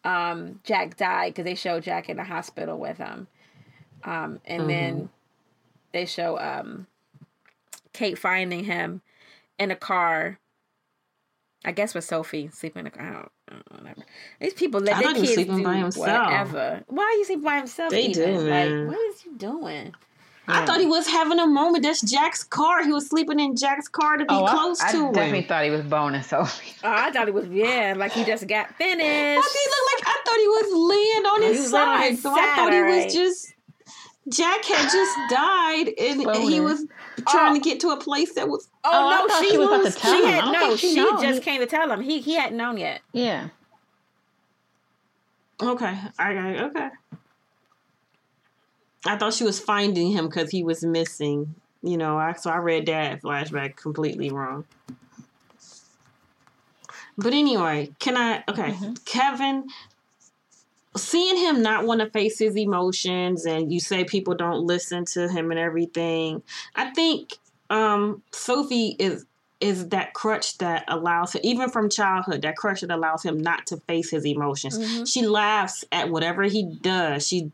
[0.07, 3.27] um, Jack died because they show Jack in the hospital with him.
[4.05, 5.09] Um, and then
[5.93, 6.87] they show um,
[7.93, 9.03] Kate finding him
[9.59, 10.39] in a car.
[11.65, 13.05] I guess with Sophie sleeping in the car.
[13.05, 14.07] I don't, I don't know, whatever.
[14.39, 16.07] These people let their thought he was kids sleeping do by himself.
[16.07, 16.85] whatever.
[16.87, 17.91] Why are you sleeping by himself?
[17.91, 18.37] They even?
[18.37, 18.87] do, man.
[18.87, 19.95] Like, what is you doing?
[20.49, 21.83] I thought he was having a moment.
[21.83, 22.85] That's Jack's car.
[22.85, 25.49] He was sleeping in Jack's car to be Oh, I- close I, to definitely him.
[25.49, 26.73] thought he was boning Sophie.
[26.85, 28.99] Oh, I thought he was yeah, like he just got Why finished.
[28.99, 32.11] did he look like I thought he was laying on his was laying on side.
[32.11, 33.53] his so I thought he side, was just
[34.29, 36.85] Jack had just died and he was
[37.29, 37.65] trying to oh.
[37.65, 40.13] get to a place that was Oh, Oh, no, she, she was about to tell
[40.13, 40.31] she him.
[40.33, 40.77] Had no.
[40.77, 42.01] she She just He- came to tell him.
[42.01, 43.01] He he hadn't known yet.
[43.13, 43.49] Yeah.
[45.63, 45.99] Okay.
[46.19, 46.89] I got okay.
[49.07, 51.55] I thought she was finding him because he was missing.
[51.83, 54.65] You know, I so I read that flashback completely wrong.
[57.19, 59.69] But anyway, can I okay, Kevin
[60.97, 65.29] seeing him not want to face his emotions and you say people don't listen to
[65.29, 66.43] him and everything.
[66.75, 67.35] I think
[67.71, 69.27] um Sophie is
[69.61, 73.67] is that crutch that allows him even from childhood that crutch that allows him not
[73.67, 75.11] to face his emotions Mhm.
[75.11, 77.51] she laughs at whatever he does she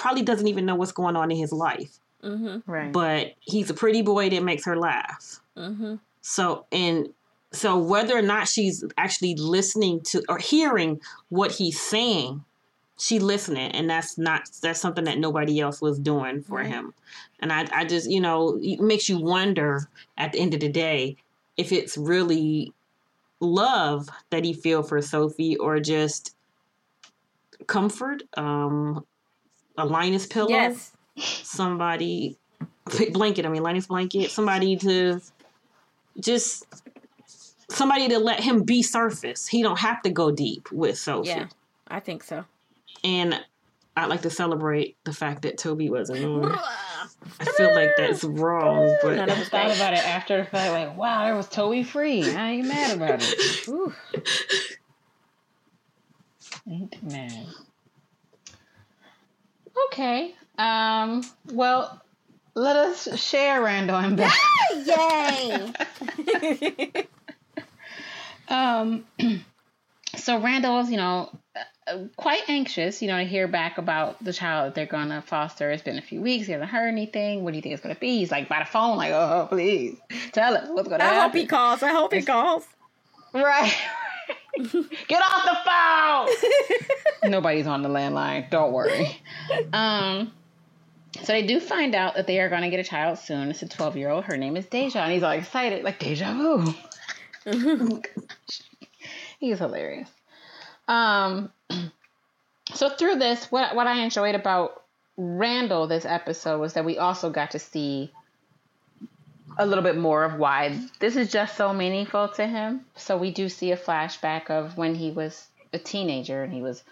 [0.00, 2.70] probably doesn't even know what's going on in his life Mm-hmm.
[2.70, 2.92] Right.
[2.92, 5.94] but he's a pretty boy that makes her laugh Mm-hmm.
[6.20, 7.08] so and
[7.52, 12.44] so whether or not she's actually listening to or hearing what he's saying
[12.98, 16.66] she listening and that's not that's something that nobody else was doing for Right.
[16.66, 16.92] him
[17.40, 20.68] and I, I just you know it makes you wonder at the end of the
[20.68, 21.16] day
[21.56, 22.74] if it's really
[23.40, 26.34] love that he feel for sophie or just
[27.66, 29.04] comfort um
[29.80, 30.92] a linus pillow Yes.
[31.16, 32.36] somebody
[33.12, 35.20] blanket i mean linus blanket somebody to
[36.18, 36.64] just
[37.70, 41.46] somebody to let him be surface he don't have to go deep with sophie Yeah.
[41.88, 42.44] I think so.
[43.04, 43.40] and
[43.96, 46.52] i'd like to celebrate the fact that toby was annoyed
[47.38, 50.44] i feel like that's wrong but None of us Thought thought about it after the
[50.44, 52.22] fact, like, wow, there was Toby free.
[52.24, 53.64] I ain't mad about it.
[53.66, 53.92] Whew.
[56.70, 57.46] Ain't mad.
[59.86, 60.34] Okay.
[60.58, 61.22] Um.
[61.52, 62.00] Well,
[62.54, 64.34] let us share Randall and Beth.
[64.86, 65.72] Yay!
[68.50, 69.04] Um,
[70.16, 71.30] so Randall is, you know,
[71.86, 75.70] uh, quite anxious, you know, to hear back about the child that they're gonna foster.
[75.70, 76.46] It's been a few weeks.
[76.46, 77.44] He hasn't heard anything.
[77.44, 78.18] What do you think it's gonna be?
[78.18, 79.96] He's like by the phone, like, oh, please
[80.32, 81.82] tell us what's gonna I hope he calls.
[81.82, 82.66] I hope he calls.
[83.32, 83.72] Right.
[85.08, 87.30] Get off the phone.
[87.30, 88.50] Nobody's on the landline.
[88.50, 89.20] Don't worry.
[89.72, 90.32] Um.
[91.22, 93.50] So they do find out that they are going to get a child soon.
[93.50, 94.24] It's a 12 year old.
[94.24, 96.74] Her name is Deja, and he's all excited, like deja vu.
[99.40, 100.08] He's hilarious.
[100.86, 101.50] Um,
[102.74, 104.82] so through this, what what I enjoyed about
[105.16, 108.12] Randall this episode was that we also got to see
[109.58, 112.82] a little bit more of why this is just so meaningful to him.
[112.96, 116.82] So we do see a flashback of when he was a teenager and he was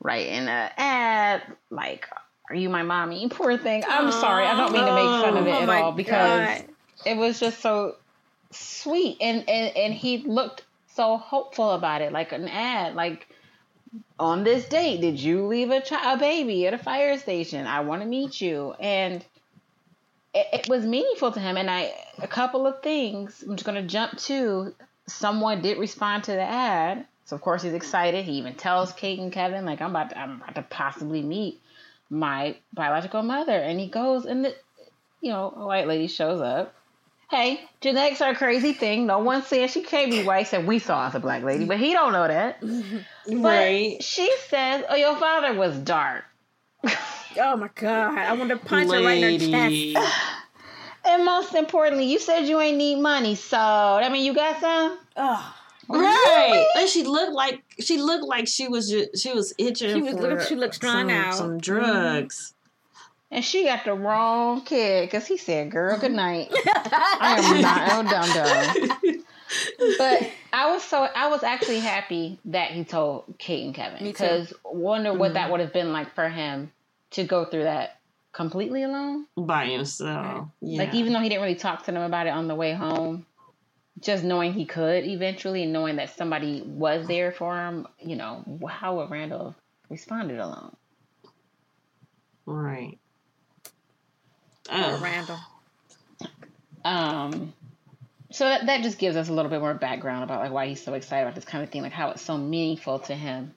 [0.00, 2.06] writing a ad like,
[2.50, 3.82] "Are you my mommy?" Poor thing.
[3.88, 4.46] I'm sorry.
[4.46, 6.64] I don't mean to make fun of it Oh at all because God.
[7.04, 7.96] it was just so
[8.52, 13.26] sweet and, and and he looked so hopeful about it like an ad like
[14.18, 17.80] on this date did you leave a, chi- a baby at a fire station i
[17.80, 19.22] want to meet you and
[20.36, 23.80] it, it was meaningful to him and i a couple of things i'm just going
[23.80, 24.74] to jump to
[25.06, 29.18] someone did respond to the ad so of course he's excited he even tells kate
[29.18, 31.60] and kevin like i'm about to, i'm about to possibly meet
[32.10, 34.54] my biological mother and he goes and the
[35.20, 36.74] you know a white lady shows up
[37.28, 39.06] Hey, genetics are a crazy thing.
[39.08, 40.46] No one said she can't be white.
[40.46, 42.62] Said we saw as a black lady, but he don't know that.
[43.28, 46.22] But right she says, "Oh, your father was dark."
[47.38, 48.18] Oh my god!
[48.18, 50.14] I want to punch her right in her chest.
[51.04, 54.98] And most importantly, you said you ain't need money, so I mean, you got some.
[55.16, 55.54] Oh,
[55.88, 59.94] Right, and she looked like she looked like she was just, she was itching.
[59.94, 61.34] She was- for she looked strung some, out.
[61.34, 61.58] Some mm-hmm.
[61.58, 62.54] drugs.
[63.30, 67.92] And she got the wrong kid because he said, "Girl, good night." I am not
[67.92, 69.24] oh, no dum dum.
[69.98, 74.52] but I was so I was actually happy that he told Kate and Kevin because
[74.64, 75.52] wonder what that mm-hmm.
[75.52, 76.72] would have been like for him
[77.16, 78.00] to go through that
[78.32, 79.26] completely alone.
[79.36, 80.48] By himself.
[80.60, 80.78] Yeah.
[80.78, 83.26] Like even though he didn't really talk to them about it on the way home,
[84.00, 88.44] just knowing he could eventually, and knowing that somebody was there for him, you know,
[88.68, 89.54] how would Randall have
[89.88, 90.76] responded alone?
[92.44, 92.98] Right.
[94.68, 95.02] Poor Ugh.
[95.02, 95.38] Randall.
[96.84, 97.54] Um,
[98.30, 100.84] so that, that just gives us a little bit more background about like why he's
[100.84, 103.54] so excited about this kind of thing, like how it's so meaningful to him.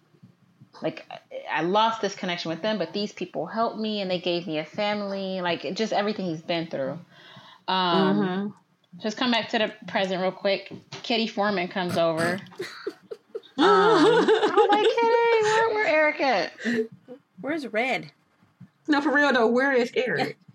[0.82, 1.20] Like I-
[1.52, 4.60] I lost this connection with them, but these people helped me and they gave me
[4.60, 5.42] a family.
[5.42, 7.00] Like just everything he's been through.
[7.68, 8.54] Um, Mhm.
[9.02, 10.72] Just come back to the present real quick.
[11.04, 12.40] Kitty Forman comes over.
[13.58, 14.68] Mm-hmm.
[14.72, 16.52] I'm Kitty, where, where Eric at?
[17.42, 18.10] Where's Red?
[18.88, 20.38] no, for real though, where is Eric?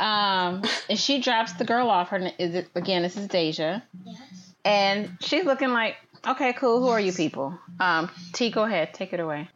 [0.00, 2.08] Um, and she drops the girl off.
[2.08, 3.02] Her is it again?
[3.02, 3.82] This is Deja.
[4.06, 4.18] Yes.
[4.64, 6.80] And she's looking like, okay, cool.
[6.80, 7.58] Who are you people?
[7.78, 9.50] Um, T, go ahead, take it away.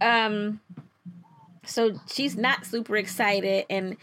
[0.00, 0.60] Um
[1.66, 3.96] so she's not super excited and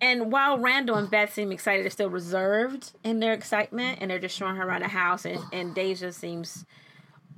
[0.00, 4.18] and while Randall and Beth seem excited, they're still reserved in their excitement and they're
[4.18, 6.66] just showing her around the house and, and Deja seems,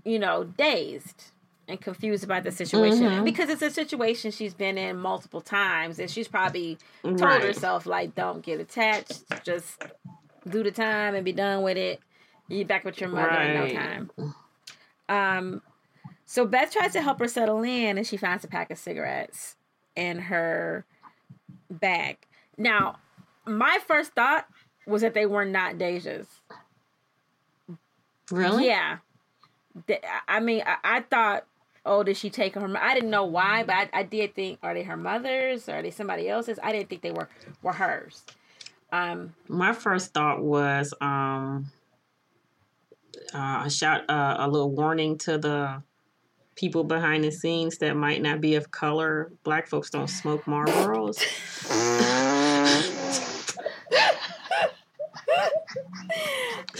[0.04, 1.26] you know, dazed
[1.68, 3.04] and confused about the situation.
[3.04, 3.24] Mhm.
[3.24, 7.42] Because it's a situation she's been in multiple times and she's probably told Right.
[7.42, 9.78] herself like don't get attached, just
[10.48, 12.00] do the time and be done with it.
[12.48, 14.10] You back with your mother in no time.
[15.08, 15.62] Um
[16.26, 19.56] so Beth tries to help her settle in and she finds a pack of cigarettes
[19.94, 20.84] in her
[21.70, 22.18] bag.
[22.58, 22.96] Now,
[23.46, 24.46] my first thought
[24.86, 26.26] was that they were not Deja's.
[28.30, 28.66] Really?
[28.66, 28.98] Yeah.
[30.26, 31.44] I mean, I, I thought,
[31.84, 32.76] oh, did she take her?
[32.76, 35.68] I didn't know why, but I, I did think, are they her mother's?
[35.68, 36.58] Are they somebody else's?
[36.62, 37.28] I didn't think they were
[37.62, 38.24] were hers.
[38.90, 41.70] Um, My first thought was um
[43.34, 45.82] uh, a shout uh, a little warning to the
[46.56, 49.30] people behind the scenes that might not be of color.
[49.44, 51.18] Black folks don't smoke Marlboros.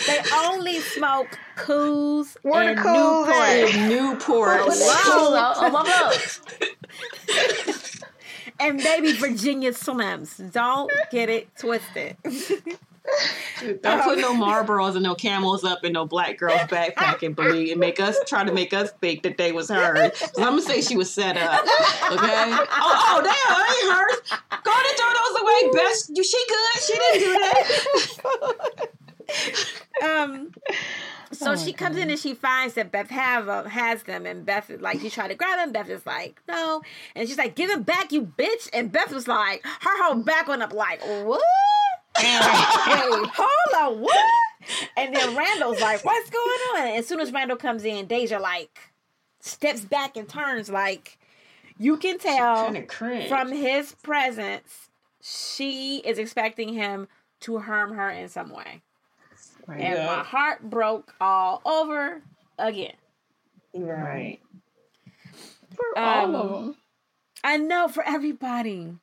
[0.07, 3.75] they only smoke Kools Where the and Kools Newport.
[3.75, 3.89] at?
[3.89, 4.61] Newport.
[4.63, 6.21] Oh, oh.
[8.61, 10.53] and baby Virginia Slims.
[10.53, 12.17] Don't get it twisted.
[13.83, 17.71] Don't put no Marlboros and no camels up in no black girl's backpack and believe
[17.73, 20.11] and make us try to make us think that they was hers.
[20.19, 21.63] 'Cause I'm gonna say she was set up.
[22.13, 22.57] Okay.
[22.79, 24.21] Oh, oh damn, that ain't hers.
[24.63, 26.03] Go ahead and throw those away, Beth.
[26.17, 26.83] You she good.
[26.83, 28.89] She didn't do that.
[30.05, 30.51] um
[31.33, 34.47] so Oh she comes in and she finds that Beth have uh, has them and
[34.47, 36.83] Beth is like she tried to grab him Beth is like no
[37.17, 40.47] and she's like give him back you bitch and Beth was like her whole back
[40.49, 41.43] went up like what
[42.19, 44.17] Wait, hold on what
[44.97, 48.39] and then Randall's like what's going on and as soon as Randall comes in Deja
[48.39, 48.79] like
[49.41, 51.19] steps back and turns like
[51.79, 52.73] you can tell
[53.29, 54.89] from his presence
[55.23, 57.07] she is expecting him
[57.41, 58.83] to harm her in some way
[59.67, 59.81] Right.
[59.81, 60.07] and Yeah.
[60.07, 62.23] my heart broke all over
[62.59, 62.95] again.
[63.75, 64.39] right.
[65.75, 66.77] For all of Um, them.
[67.45, 68.95] I know for everybody.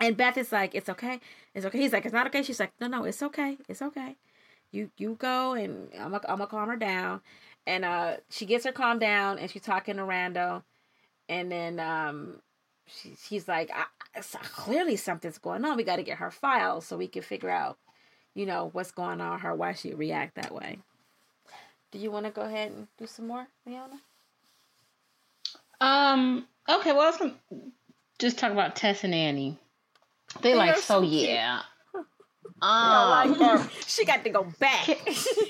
[0.00, 1.20] And Beth is like, "It's okay,
[1.54, 4.16] it's okay." He's like, "It's not okay." She's like, "No, no, it's okay, it's okay.
[4.72, 7.20] You you go and I'm gonna I'm gonna calm her down."
[7.66, 10.64] And uh, she gets her calmed down and she's talking to Randall,
[11.28, 12.40] and then um,
[12.86, 13.70] she, she's like,
[14.42, 15.76] "Clearly something's going on.
[15.76, 17.78] We got to get her files so we can figure out,
[18.34, 20.78] you know, what's going on her, why she react that way."
[21.92, 24.00] Do you want to go ahead and do some more, Leona?
[25.80, 26.46] Um.
[26.68, 26.92] Okay.
[26.92, 27.34] Well, I was gonna
[28.18, 29.58] just talk about Tess and Annie.
[30.42, 31.62] They They like so yeah.
[32.62, 33.70] Um, like.
[33.86, 34.84] She got to go back.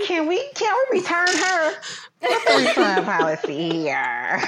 [0.06, 1.72] can we can we return her?
[2.20, 4.40] What's the refund policy here?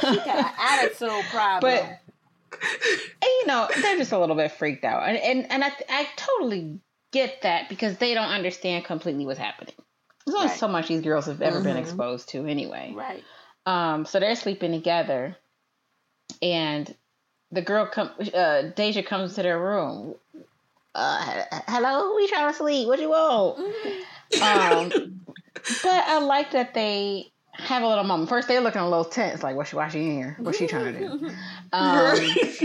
[0.00, 1.60] she got an attitude problem.
[1.60, 5.70] but and, you know they're just a little bit freaked out, and and, and I
[5.90, 6.80] I totally
[7.12, 9.74] get that because they don't understand completely what's happening.
[10.26, 10.58] There's only Right.
[10.58, 11.80] so much these girls have ever been Mhm.
[11.80, 12.92] exposed to anyway.
[12.94, 13.24] right.
[13.66, 15.36] Um, so they're sleeping together,
[16.40, 16.94] and
[17.52, 18.10] the girl come.
[18.34, 20.14] Uh, Deja comes to their room.
[20.94, 22.88] Uh, hello, we trying to sleep.
[22.88, 23.58] What you want?
[24.42, 24.92] Um,
[25.82, 28.28] but I like that they have a little moment.
[28.28, 30.36] First, they're looking a little tense, like, "What's she watching in here?
[30.40, 31.30] What's she trying to do?"
[31.72, 32.18] Um,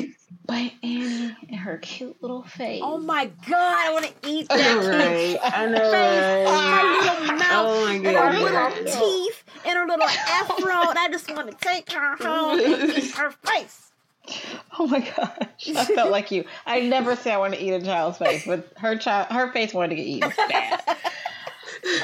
[0.46, 2.82] but Annie and her cute little face.
[2.84, 5.54] Oh my god, I want to eat that right.
[5.54, 5.92] I know.
[5.92, 10.90] face, her little mouth, Oh my god, and her little teeth, and her little afro,
[10.90, 13.93] and I just want to take her home and eat her face.
[14.80, 15.70] Oh my gosh.
[15.76, 16.46] I felt like you.
[16.66, 19.72] I never say I want to eat a child's face, but her child her face
[19.72, 20.98] wanted to get eaten bad.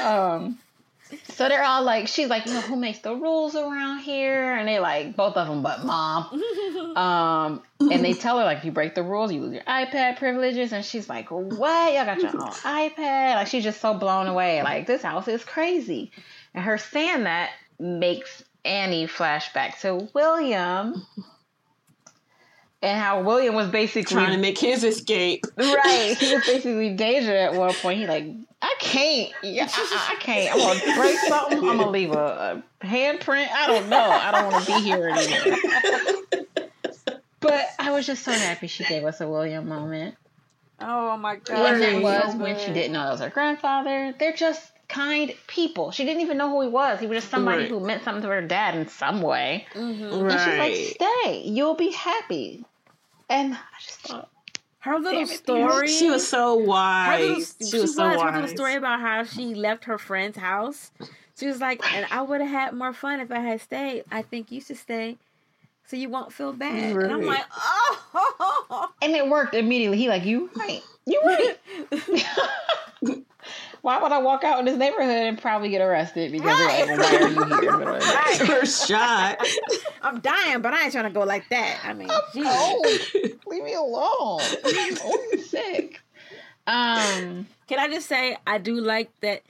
[0.00, 0.56] um,
[1.24, 4.52] so they're all like, she's like, you know, who makes the rules around here?
[4.52, 6.42] And they like both of them, but mom.
[6.96, 10.18] Um, and they tell her like, if you break the rules, you lose your iPad
[10.18, 10.72] privileges.
[10.72, 11.92] And she's like, what?
[11.92, 13.34] Y'all got your own iPad?
[13.34, 14.62] Like she's just so blown away.
[14.62, 16.12] Like this house is crazy.
[16.54, 21.06] And her saying that makes Annie flashback to William.
[22.82, 25.44] And how William was basically Trying to make his escape.
[25.56, 26.16] Right.
[26.18, 27.98] He was basically danger at one point.
[28.00, 28.24] He like,
[28.62, 29.32] I can't.
[29.42, 30.54] Yeah, I, I can't.
[30.54, 31.58] I'm gonna break something.
[31.58, 33.48] I'm gonna leave a, a handprint.
[33.50, 34.00] I don't know.
[34.10, 35.58] I don't want to be here anymore.
[37.40, 40.14] But I was just so happy she gave us a William moment.
[40.80, 41.74] Oh my god.
[41.74, 42.02] And that Right.
[42.02, 44.14] was when she didn't know that was her grandfather.
[44.18, 45.90] They're just kind people.
[45.90, 47.00] She didn't even know who he was.
[47.00, 47.70] He was just somebody Right.
[47.70, 49.66] who meant something to her dad in some way.
[49.74, 50.26] Mm-hmm.
[50.26, 51.42] And she's like, stay.
[51.46, 52.64] You'll be happy.
[53.30, 54.28] And I just thought,
[54.80, 55.88] Her little Damn it, story.
[55.88, 57.20] She was so her wise.
[57.20, 58.20] little, she was so wise.
[58.20, 58.34] her wise.
[58.34, 60.90] little story about how she left her friend's house.
[61.38, 64.04] She was like, and I would have had more fun if I had stayed.
[64.10, 65.16] I think you should stay
[65.90, 66.96] so you won't feel bad.
[66.96, 68.90] And I'm like, oh.
[69.02, 69.98] and it worked immediately.
[69.98, 70.82] He like, you right.
[71.04, 71.56] You right.
[73.82, 76.88] why would I walk out in this neighborhood and probably get arrested because Right.
[76.88, 77.58] like, why are you here?
[77.58, 78.42] in the middle of the night?
[78.46, 79.38] First shot.
[80.02, 81.80] I'm dying, but I ain't trying to go like that.
[81.84, 82.50] I mean, Jesus.
[82.52, 82.98] Oh,
[83.46, 84.40] leave me alone.
[84.64, 86.00] I'm sick.
[86.66, 89.42] Um, Can I just say, I do like that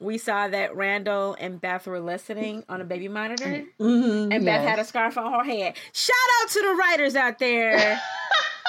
[0.00, 3.64] we saw that Randall and Beth were listening on a baby monitor.
[3.78, 4.68] hmm And Beth Yes.
[4.68, 5.74] had a scarf on her head.
[5.92, 8.00] Shout out to the writers out there.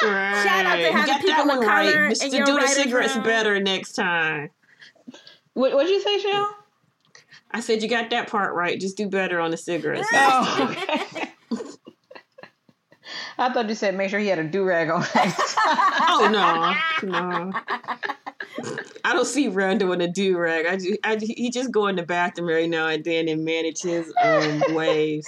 [0.04, 0.44] Right.
[0.44, 2.22] Shout out to You having people of color right.
[2.24, 3.24] in To your do the cigarettes room.
[3.24, 4.50] better next time.
[5.60, 6.56] What what'd you say, Shell?
[7.52, 8.80] I said you got that part right.
[8.80, 10.08] Just do better on the cigarettes.
[10.14, 11.34] Oh, okay.
[13.38, 15.04] I thought you said make sure he had a do rag on.
[16.12, 17.54] Oh no, no.
[19.06, 20.66] I don't see Randall in a do rag.
[20.66, 23.82] I, ju- I he just go in the bathroom right now and then and manage
[23.82, 25.28] his um waves.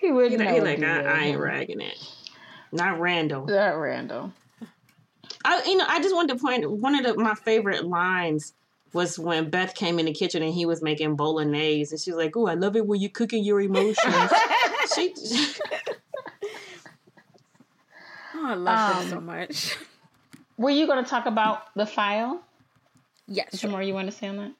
[0.00, 1.00] he He wouldn't like, he like I.
[1.02, 1.98] I ain't ragging it.
[2.72, 3.46] Not Randall.
[3.46, 4.32] That Randall.
[5.44, 8.54] I, you know, I just wanted to point one of the, my favorite lines
[8.94, 12.18] was when Beth came in the kitchen and he was making bolognese, and she was
[12.18, 14.30] like, "Oh, I love it when you're cooking your emotions."
[14.94, 15.14] she,
[18.34, 19.76] Oh, I love Um, them so much.
[20.56, 22.42] Were you going to talk about the file?
[23.26, 23.54] Yes.
[23.54, 24.52] Is there more you want to say on that?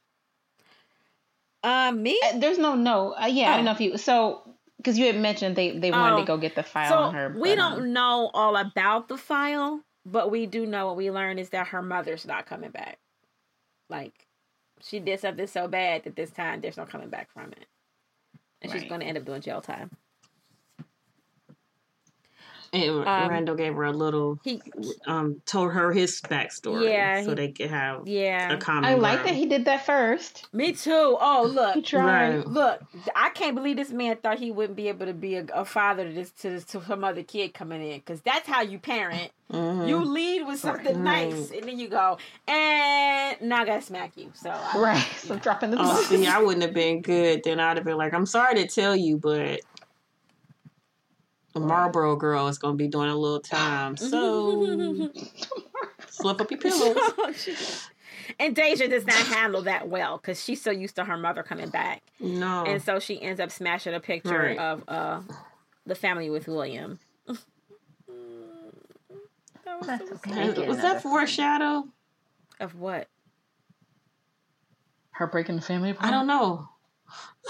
[1.65, 2.21] Uh, me?
[2.25, 3.15] Uh, There's no no.
[3.15, 3.57] Uh, yeah, I Oh.
[3.57, 3.97] don't know if you.
[3.99, 4.43] So
[4.79, 6.21] because you had mentioned they they wanted Oh.
[6.21, 7.29] to go get the file So on her.
[7.39, 11.11] we but, don't um, know all about the file, but we do know what we
[11.11, 12.99] learned is that her mother's not coming back.
[13.89, 14.27] Like,
[14.81, 17.67] she did something so bad that this time there's no coming back from it,
[18.61, 19.91] and she's going to end up doing jail time.
[22.73, 24.63] And Um, Randall gave her a little, He,
[25.07, 28.49] um, told her his backstory, Yeah, so he- they could have yeah.
[28.49, 28.85] a yeah, common.
[28.85, 29.29] I like ground.
[29.29, 30.49] that he did that first.
[30.53, 31.17] me too.
[31.21, 32.37] Oh, look, He tried.
[32.37, 32.47] Right.
[32.47, 32.81] Look,
[33.15, 36.05] I can't believe this man thought he wouldn't be able to be a, a father
[36.09, 39.31] to this to, this, to some other kid coming in because that's how you parent.
[39.53, 39.87] Mhm.
[39.87, 41.29] You lead with something Right.
[41.31, 42.17] nice, and then you go,
[42.49, 44.31] and now I gotta smack you.
[44.35, 45.07] So I, Right.
[45.19, 46.05] So dropping the Oh, bomb.
[46.05, 47.43] see, I wouldn't have been good.
[47.45, 49.72] Then I'd have been like, I'm sorry to tell you, but the
[51.61, 53.97] Marlboro girl is going to be doing a little time.
[53.97, 55.11] So
[56.09, 57.89] slip up your pillows.
[58.41, 61.69] and Deja does not handle that well because she's so used to her mother coming
[61.71, 62.65] back, No.
[62.65, 64.59] and so she ends up smashing a picture Right.
[64.59, 65.21] of uh
[65.87, 66.99] the family with William.
[69.65, 70.55] That was That's so okay.
[70.55, 70.69] sad.
[70.69, 71.85] Was that foreshadow?
[72.61, 73.09] Of what?
[75.13, 76.09] Her breaking the family apart.
[76.09, 76.69] I don't know.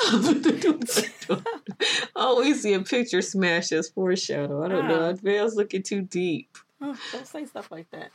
[1.31, 1.41] I
[2.17, 4.63] always see a picture smash as foreshadow.
[4.63, 5.09] I don't know.
[5.09, 6.57] I think I was looking too deep.
[6.81, 8.11] Oh, don't say stuff like that.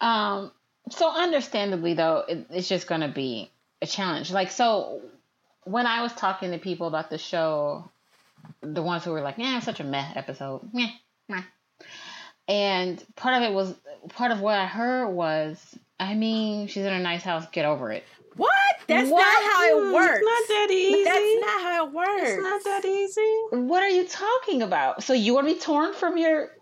[0.00, 0.52] Um.
[0.90, 3.50] So understandably, though, it, it's just going to be
[3.82, 4.30] a challenge.
[4.30, 5.02] Like so,
[5.64, 7.90] when I was talking to people about the show,
[8.62, 10.90] the ones who were like, "Yeah, it's such a meh episode," meh,
[11.28, 11.42] meh.
[12.46, 13.74] and part of it was
[14.10, 17.46] part of what I heard was, I mean, she's in a nice house.
[17.52, 18.04] Get over it.
[18.88, 18.94] What?
[18.96, 19.20] Hmm, that's What?
[19.22, 20.18] not how it works.
[20.22, 21.04] It's not that easy.
[21.04, 22.22] That's not how it works.
[22.30, 23.66] It's not that easy.
[23.66, 25.02] What are you talking about?
[25.02, 26.56] So you want to be torn from your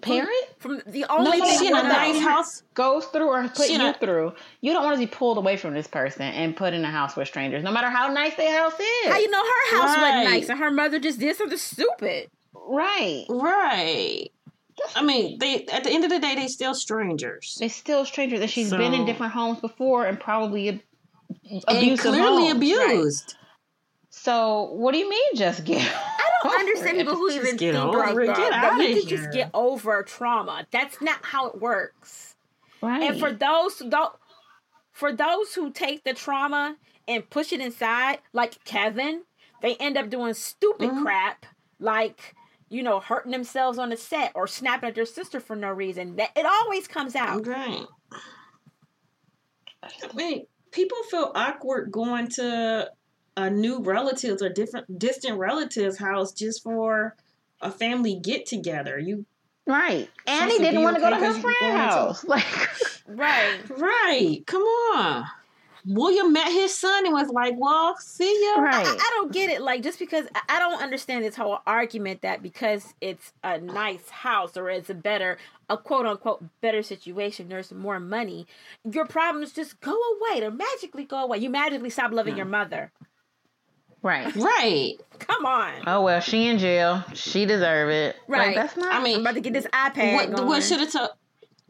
[0.00, 0.30] parent?
[0.58, 2.62] From the only no, thing She you in a know- nice house.
[2.74, 4.34] goes through or put She you not- through.
[4.60, 7.16] You don't want to be pulled away from this person and put in a house
[7.16, 9.06] with strangers, no matter how nice their house is.
[9.12, 10.02] How you know her house Right.
[10.16, 12.30] wasn't nice and her mother just did something stupid?
[12.66, 13.24] right?
[13.28, 14.28] Right.
[14.96, 17.56] I mean, they at the end of the day, they still strangers.
[17.60, 20.80] They're still strangers, and she's been in different homes before and probably ab-
[21.50, 22.52] And clearly homes.
[22.56, 23.36] abused.
[24.10, 25.82] So what do you mean, just get?
[25.82, 28.26] I don't understand people who Just even get think over like it.
[28.28, 28.36] that.
[28.36, 29.18] Get that outta we can here.
[29.18, 30.66] just get over trauma.
[30.70, 32.36] That's not how it works.
[32.82, 33.02] Right.
[33.02, 34.12] And for those who don't,
[34.92, 36.76] for those who take the trauma
[37.08, 39.24] and push it inside, like Kevin,
[39.62, 41.02] they end up doing stupid Mhm.
[41.02, 41.46] crap,
[41.80, 42.34] like
[42.70, 46.16] you know, hurting themselves on the set or snapping at their sister for no reason.
[46.16, 47.46] That it always comes out.
[47.46, 47.86] Right.
[50.14, 52.90] Wait, people feel awkward going to
[53.36, 57.16] a new relatives or different distant relatives' house just for
[57.60, 58.98] a family get together.
[58.98, 59.24] You
[59.66, 60.10] Right.
[60.26, 62.24] And Supposed he didn't want to go to okay her 'cause you friend's to- house.
[62.28, 62.44] Like,
[63.06, 63.58] Right.
[63.70, 64.42] right?
[64.46, 65.24] Come on.
[65.86, 68.86] William met his son and was like, "Well, see ya." right.
[68.86, 69.60] I, I don't get it.
[69.60, 74.08] Like, just because I- I don't understand this whole argument that because it's a nice
[74.08, 75.36] house or it's a better,
[75.68, 78.46] a quote unquote better situation, there's more money,
[78.90, 80.40] your problems just go away.
[80.40, 81.38] They magically go away.
[81.38, 82.90] You magically stop loving your mother.
[84.02, 84.34] Right.
[84.36, 84.94] Right.
[85.18, 85.82] Come on.
[85.86, 87.02] Oh well, she in jail.
[87.14, 88.16] She deserve it.
[88.28, 88.48] Right.
[88.48, 88.92] Like, that's not.
[88.92, 91.10] I I'm mean, about to get this iPad what, what should have told?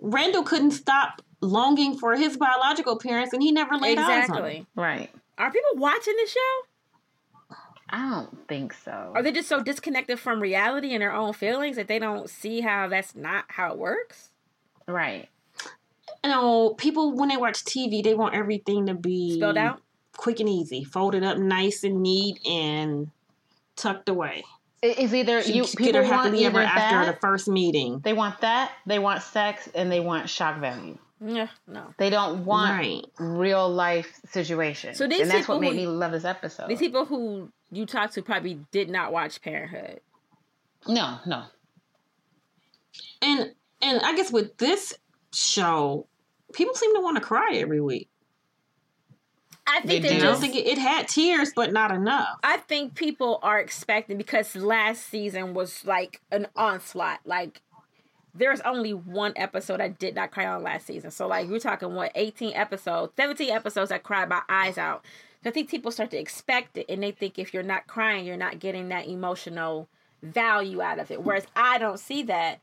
[0.01, 4.45] Randall couldn't stop longing for his biological parents, and he never laid eyes on them.
[4.45, 4.67] exactly.
[4.77, 5.11] right.
[5.39, 7.57] Are people watching this show?
[7.91, 9.13] I don't think so.
[9.15, 12.61] Are they just so disconnected from reality and their own feelings that they don't see
[12.61, 14.31] how that's not how it works?
[14.87, 15.29] right.
[16.23, 19.83] You know, people when they watch TV, they want everything to be Spelled out?
[20.17, 23.11] quick and easy, folded up nice and neat, and
[23.77, 24.43] tucked away.
[24.81, 27.15] It- It's either you Get people her want happily either ever after that.
[27.15, 27.99] the first meeting.
[28.01, 28.73] They want that.
[28.87, 30.97] They want sex, and they want shock value.
[31.27, 31.95] Yeah, no.
[31.97, 33.05] They don't want Right.
[33.19, 34.99] real life situations.
[34.99, 36.69] So these and that's what made who- me love this episode.
[36.69, 40.01] These people who you talk to probably did not watch Parenthood.
[40.87, 41.45] no, no.
[43.23, 44.95] And and I guess with this
[45.33, 46.07] show,
[46.53, 48.09] people seem to want to cry every week.
[49.67, 50.21] I think They they, do.
[50.21, 50.41] don't just.
[50.43, 52.37] think it, it had tears, but not enough.
[52.45, 57.21] I think people are expecting because last season was like an onslaught.
[57.25, 57.63] Like
[58.35, 61.11] there's only one episode I did not cry on last season.
[61.11, 65.05] So like we're talking what 18 episodes, 17 episodes I cried my eyes out.
[65.43, 68.25] So I think people start to expect it and they think if you're not crying,
[68.27, 69.89] you're not getting that emotional
[70.23, 71.23] value out of it.
[71.23, 72.61] Whereas I don't see that.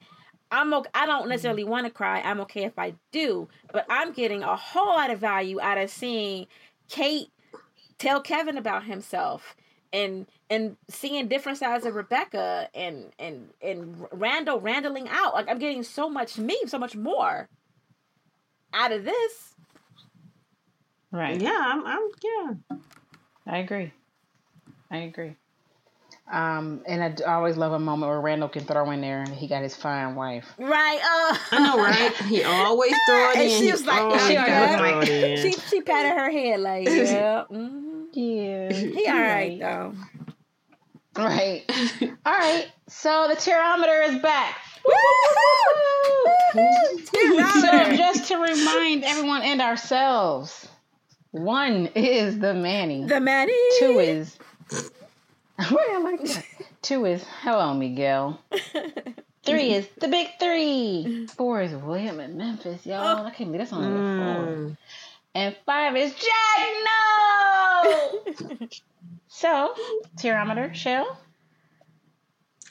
[0.51, 0.89] I'm okay.
[0.93, 2.19] I don't necessarily want to cry.
[2.19, 5.89] I'm okay if I do, but I'm getting a whole lot of value out of
[5.89, 6.47] seeing
[6.89, 7.29] Kate
[7.97, 9.55] tell Kevin about himself
[9.93, 15.33] and and seeing different sides of Rebecca and and and Randall randling out.
[15.33, 17.49] Like I'm getting so much me, so much more
[18.73, 19.55] out of this.
[21.11, 21.41] Right.
[21.41, 22.77] Yeah, I'm, I'm yeah.
[23.47, 23.91] I agree.
[24.89, 25.35] I agree.
[26.31, 29.47] Um, and I always love a moment where Randall can throw in there and he
[29.47, 30.47] got his fine wife.
[30.57, 30.99] Right.
[31.03, 32.13] Uh I know, right?
[32.27, 33.59] He always throw it And in.
[33.61, 36.85] she was like- always she gotta always like- it she she patted her head like,
[36.87, 37.43] yeah.
[37.51, 37.90] mhm.
[38.13, 38.71] Yeah.
[38.73, 39.93] He all right though.
[41.15, 41.63] Right.
[42.25, 42.67] All right.
[42.87, 44.57] So the thermometer is back.
[46.53, 46.61] So
[47.97, 50.69] just to remind everyone and ourselves,
[51.31, 53.03] one is the Manny.
[53.03, 53.53] The Manny.
[53.79, 54.37] Two is.
[55.57, 56.45] Why I like that.
[56.81, 58.39] Two is hello Miguel.
[59.43, 61.27] Three is the big three.
[61.35, 63.19] Four is William and Memphis, y'all.
[63.21, 63.25] Oh.
[63.25, 64.45] I can't believe that's only four.
[64.47, 64.77] Mm.
[65.33, 66.67] And five is Jack.
[66.85, 68.67] No.
[69.27, 69.73] so
[70.19, 71.17] thermometer, Shell.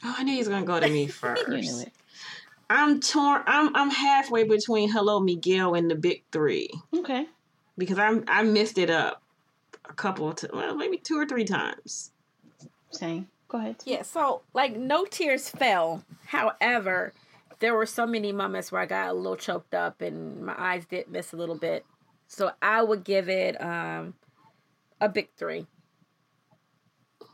[0.02, 1.44] Oh, I knew he was gonna go to me first.
[1.48, 1.92] You knew it.
[2.68, 3.42] I'm torn.
[3.46, 7.26] I'm I'm halfway between Hello Miguel and the Big Three Okay.
[7.76, 9.22] because I'm I missed it up
[9.88, 12.12] a couple of times, well, maybe two or three times.
[12.90, 13.28] Same.
[13.48, 13.76] Go ahead.
[13.84, 16.04] Yeah, so like no tears fell.
[16.26, 17.12] However,
[17.58, 20.84] there were so many moments where I got a little choked up and my eyes
[20.86, 21.84] did miss a little bit.
[22.32, 24.14] So I would give it um
[25.00, 25.66] a big three.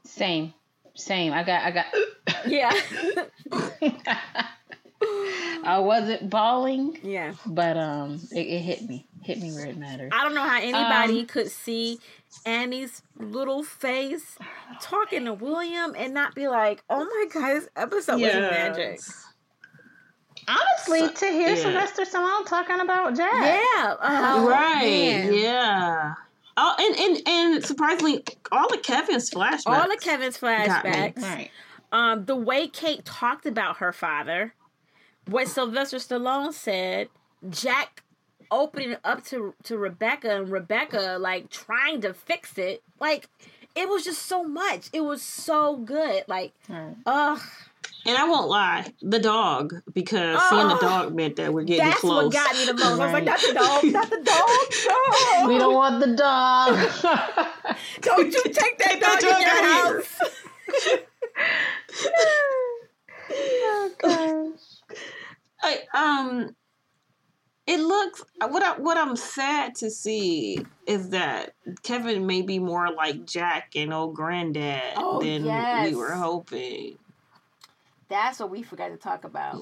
[0.05, 0.55] Same.
[0.95, 1.33] Same.
[1.35, 1.63] I got.
[1.63, 1.87] I got.
[2.47, 2.73] Yeah.
[5.65, 7.35] I wasn't bawling, yeah.
[7.45, 9.07] but um, it, it hit me.
[9.23, 10.13] Hit me where it mattered.
[10.13, 11.99] I don't know how anybody Um, could see
[12.45, 14.39] Annie's little face
[14.81, 19.01] talking to William and not be like, "Oh my god, this episode was magic."
[20.49, 21.55] Honestly, to hear Yeah.
[21.57, 23.33] Sylvester Stallone talking about Jack.
[23.35, 23.97] Yeah.
[24.01, 24.83] Oh, right.
[24.83, 25.35] man.
[25.35, 26.15] Yeah.
[26.59, 29.63] Oh, and, and and surprisingly, all of Kevin's flashbacks.
[29.67, 30.91] All of Kevin's Got me.
[30.91, 31.23] flashbacks.
[31.23, 31.51] Right.
[31.93, 34.55] um, the way Kate talked about her father,
[35.27, 37.09] what Sylvester Stallone said,
[37.51, 38.03] Jack
[38.51, 43.29] opening up to to Rebecca and Rebecca like trying to fix it, like
[43.75, 44.89] it was just so much.
[44.95, 46.25] It was so good.
[46.29, 46.95] Like, Right.
[48.07, 51.65] Ugh, And I won't lie, the dog, because seeing the Oh, dog meant that we're
[51.65, 52.25] getting that's close.
[52.25, 52.85] what got me the most.
[53.01, 54.49] I was like, not the dog, not the dog.
[55.43, 55.49] No.
[55.49, 56.75] We don't want the dog.
[58.01, 60.21] Don't you take that dog dog in your house.
[63.31, 64.99] oh gosh.
[65.63, 66.57] I, um,
[67.67, 71.53] It looks what I, what I'm sad to see is that
[71.83, 75.91] Kevin may be more like Jack and old granddad Oh, than yes.
[75.91, 76.99] we were hoping.
[78.09, 79.61] That's what we forgot to talk about.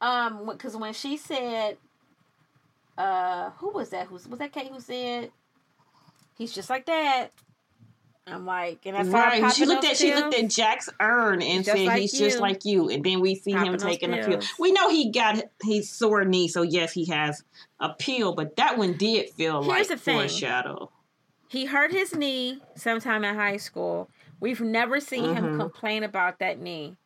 [0.00, 1.76] Um, because when she said,
[2.96, 4.06] uh, who was that?
[4.06, 4.52] Who was that?
[4.52, 5.30] Kate who said
[6.36, 7.28] he's just like that.
[8.26, 9.54] I'm like, and I saw her Right.
[9.54, 12.38] She looked those at she looked at Jack's urn and Just said like he's just
[12.38, 12.88] like you.
[12.88, 14.40] And then we see Popping him those taking a pill.
[14.58, 17.42] We know he got his sore knee, so yes, he has
[17.80, 20.90] a pill, but that one did feel Here's like the foreshadow.
[21.48, 24.08] He hurt his knee sometime in high school.
[24.38, 25.56] We've never seen him Mhm.
[25.56, 26.96] complain about that knee.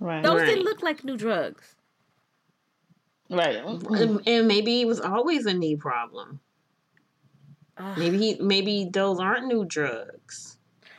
[0.00, 0.22] Right.
[0.22, 0.46] Those Right.
[0.46, 1.74] didn't look like new drugs.
[3.30, 3.56] Right.
[3.56, 6.40] And, and maybe it was always a knee problem.
[7.78, 7.98] Ugh.
[7.98, 10.58] Maybe he maybe those aren't new drugs.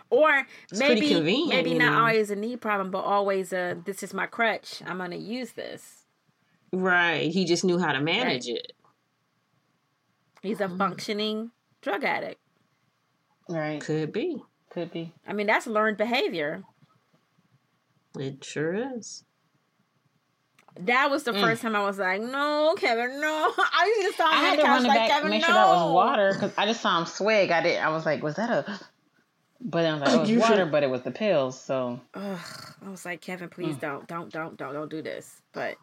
[0.10, 2.00] Or It's maybe maybe not know.
[2.00, 4.82] always a knee problem, but always a this is my crutch.
[4.86, 6.06] I'm gonna use this.
[6.74, 7.32] Right.
[7.32, 8.74] He just knew how to manage it.
[10.42, 10.74] He's Mm-hmm.
[10.76, 12.40] a functioning drug addict.
[13.50, 13.82] Right.
[13.82, 14.44] Could be.
[14.70, 15.14] Could be.
[15.26, 16.64] I mean, that's learned behavior.
[18.20, 19.24] It sure is.
[20.82, 21.42] That was the Mm.
[21.42, 24.64] first time I was like, "No, Kevin, no." I just saw him I had to
[24.64, 27.00] run it like, back, "Kevin, make no." sure that was water, because I just saw
[27.00, 27.50] him swig.
[27.50, 27.80] I did.
[27.80, 28.80] I was like, was that a?
[29.60, 31.10] But then I was like, oh, it was You water, should- but it was the
[31.12, 31.60] pills.
[31.60, 32.40] So Ugh,
[32.86, 33.80] I was like, Kevin, please Mm.
[33.82, 35.42] don't, don't, don't, don't, don't do this.
[35.52, 35.78] But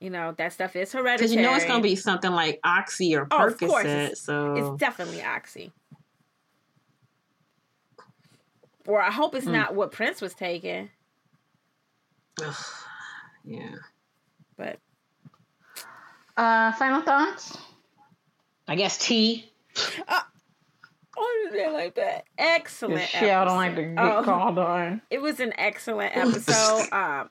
[0.00, 1.16] you know that stuff is hereditary.
[1.18, 4.04] Because you know it's gonna be something like Oxy or Oh, of course, Percocet.
[4.04, 5.70] it's- So It's definitely oxy.
[8.86, 9.52] Or I hope it's Mm.
[9.52, 10.88] not what Prince was taking.
[12.42, 12.54] Ugh,
[13.44, 13.74] yeah.
[14.56, 14.78] But
[16.36, 17.56] uh, final thoughts.
[18.66, 19.50] I guess tea.
[21.16, 22.24] oh, you did like that.
[22.36, 23.08] Excellent.
[23.08, 24.22] Shit, I don't like to get Oh.
[24.22, 25.00] called on.
[25.10, 26.80] it was an excellent episode.
[26.92, 27.30] um,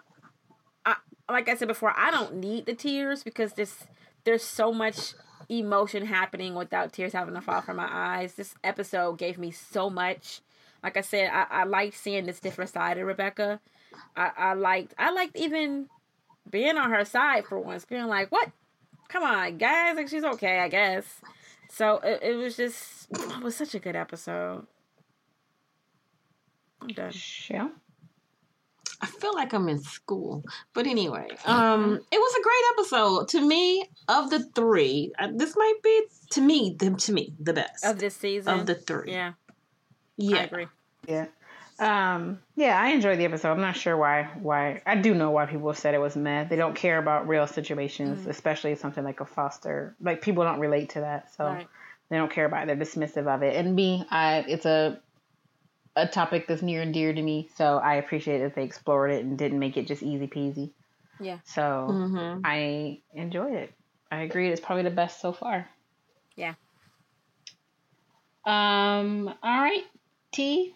[0.85, 0.95] I,
[1.29, 3.85] like I said before, I don't need the tears because this
[4.23, 5.13] there's so much
[5.49, 8.33] emotion happening without tears having to fall from my eyes.
[8.33, 10.41] This episode gave me so much.
[10.83, 13.59] Like I said, I, I liked seeing this different side of Rebecca.
[14.15, 15.87] I, I liked I liked even
[16.49, 18.51] being on her side for once, being like, "What?
[19.09, 19.95] Come on, guys!
[19.95, 21.05] Like she's okay, I guess."
[21.69, 24.65] So it, it was just it was such a good episode.
[26.81, 27.13] I'm done.
[27.49, 27.69] Yeah.
[28.99, 30.43] I feel like I'm in school.
[30.73, 33.27] But anyway, um, it was a great episode.
[33.29, 37.53] To me, of the three, uh, this might be to me, the, to me, the
[37.53, 38.59] best of this season.
[38.59, 39.11] of the three.
[39.11, 39.33] yeah, I
[40.17, 40.43] Yeah.
[40.43, 40.67] agree.
[41.07, 41.25] Yeah.
[41.79, 43.51] Um, yeah, I enjoyed the episode.
[43.51, 46.45] I'm not sure why why I do know why people said it was meh.
[46.45, 49.95] They don't care about real situations, especially something like a foster.
[50.01, 51.35] Like people don't relate to that.
[51.35, 51.67] So Right.
[52.09, 52.67] they don't care about it.
[52.67, 53.55] They're dismissive of it.
[53.55, 54.99] And me, I it's a
[55.95, 57.49] a topic that's near and dear to me.
[57.55, 60.71] So I appreciate that they explored it and didn't make it just easy peasy.
[61.19, 61.39] Yeah.
[61.45, 62.41] So Mm-hmm.
[62.43, 63.73] I enjoyed it.
[64.11, 65.67] I agree it's probably the best so far.
[66.35, 66.53] Yeah.
[68.45, 69.83] Um, all right.
[70.31, 70.73] T.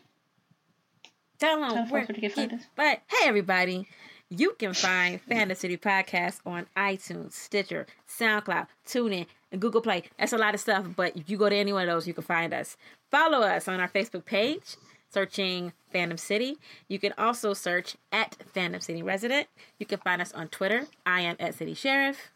[1.41, 2.61] Tell Tell them folks where where to get find us.
[2.75, 3.87] But hey, everybody,
[4.29, 10.03] you can find Fandom City Podcast on iTunes, Stitcher, SoundCloud, TuneIn, and Google Play.
[10.19, 12.13] That's a lot of stuff, but if you go to any one of those, you
[12.13, 12.77] can find us.
[13.09, 14.77] Follow us on our Facebook page,
[15.09, 16.57] searching Fandom City.
[16.87, 19.47] You can also search at Fandom City Resident.
[19.79, 20.85] You can find us on Twitter.
[21.07, 22.29] I am at City Sheriff.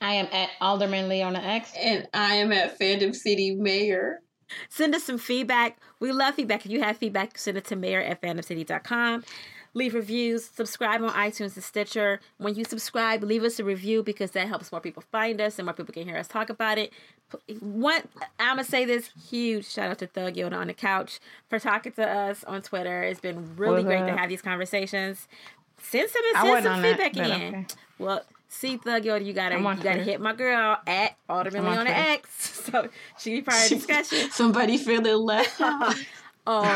[0.00, 1.72] I am at Alderman Leona X.
[1.80, 4.20] And I am at Fandom City Mayor.
[4.68, 5.78] Send us some feedback.
[6.00, 6.64] We love feedback.
[6.64, 9.24] If you have feedback, send it to mayor at fandomcity.com.
[9.76, 10.44] Leave reviews.
[10.44, 12.20] Subscribe on iTunes and Stitcher.
[12.38, 15.66] When you subscribe, leave us a review because that helps more people find us and
[15.66, 16.92] more people can hear us talk about it.
[17.58, 18.02] One,
[18.38, 21.90] I'm gonna say this huge shout out to Thug Yoda on the couch for talking
[21.92, 23.02] to us on Twitter.
[23.02, 25.26] It's been really What's great to have these conversations.
[25.82, 27.54] Send some send some on that, feedback in.
[27.54, 27.66] okay.
[27.98, 28.22] Well,
[28.54, 30.02] see Thug Yoda, you gotta you gotta Twitter.
[30.02, 32.60] hit my girl at Alderman I'm on Leona X.
[32.74, 32.88] So
[33.18, 34.30] she can be part of the discussion.
[34.30, 35.94] Somebody feeling left out.
[36.46, 36.66] Um,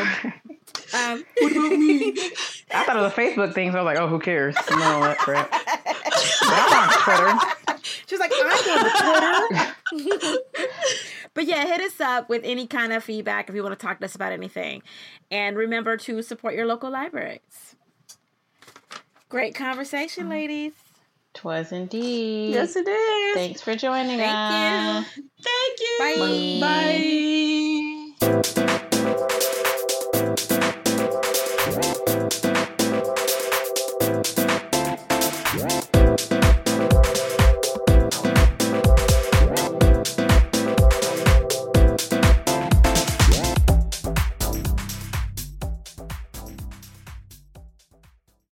[0.95, 2.09] um, what about me?
[2.73, 4.55] I thought it was a Facebook thing, so I was like, oh, who cares?
[4.67, 5.51] No, all that crap.
[5.51, 5.61] But
[6.41, 7.83] I'm on Twitter.
[8.07, 8.47] she was like, I'm
[9.51, 10.41] on Twitter.
[11.35, 13.99] but yeah, hit us up with any kind of feedback if you want to talk
[13.99, 14.81] to us about anything.
[15.29, 17.75] And remember to support your local libraries.
[19.29, 20.73] Great conversation, ladies.
[21.39, 22.53] Twas indeed.
[22.53, 23.33] yes, it is.
[23.33, 25.05] Thanks for joining Thank us.
[25.15, 25.23] you.
[25.41, 26.59] Thank you.
[28.19, 29.29] Bye.
[29.29, 29.29] Bye.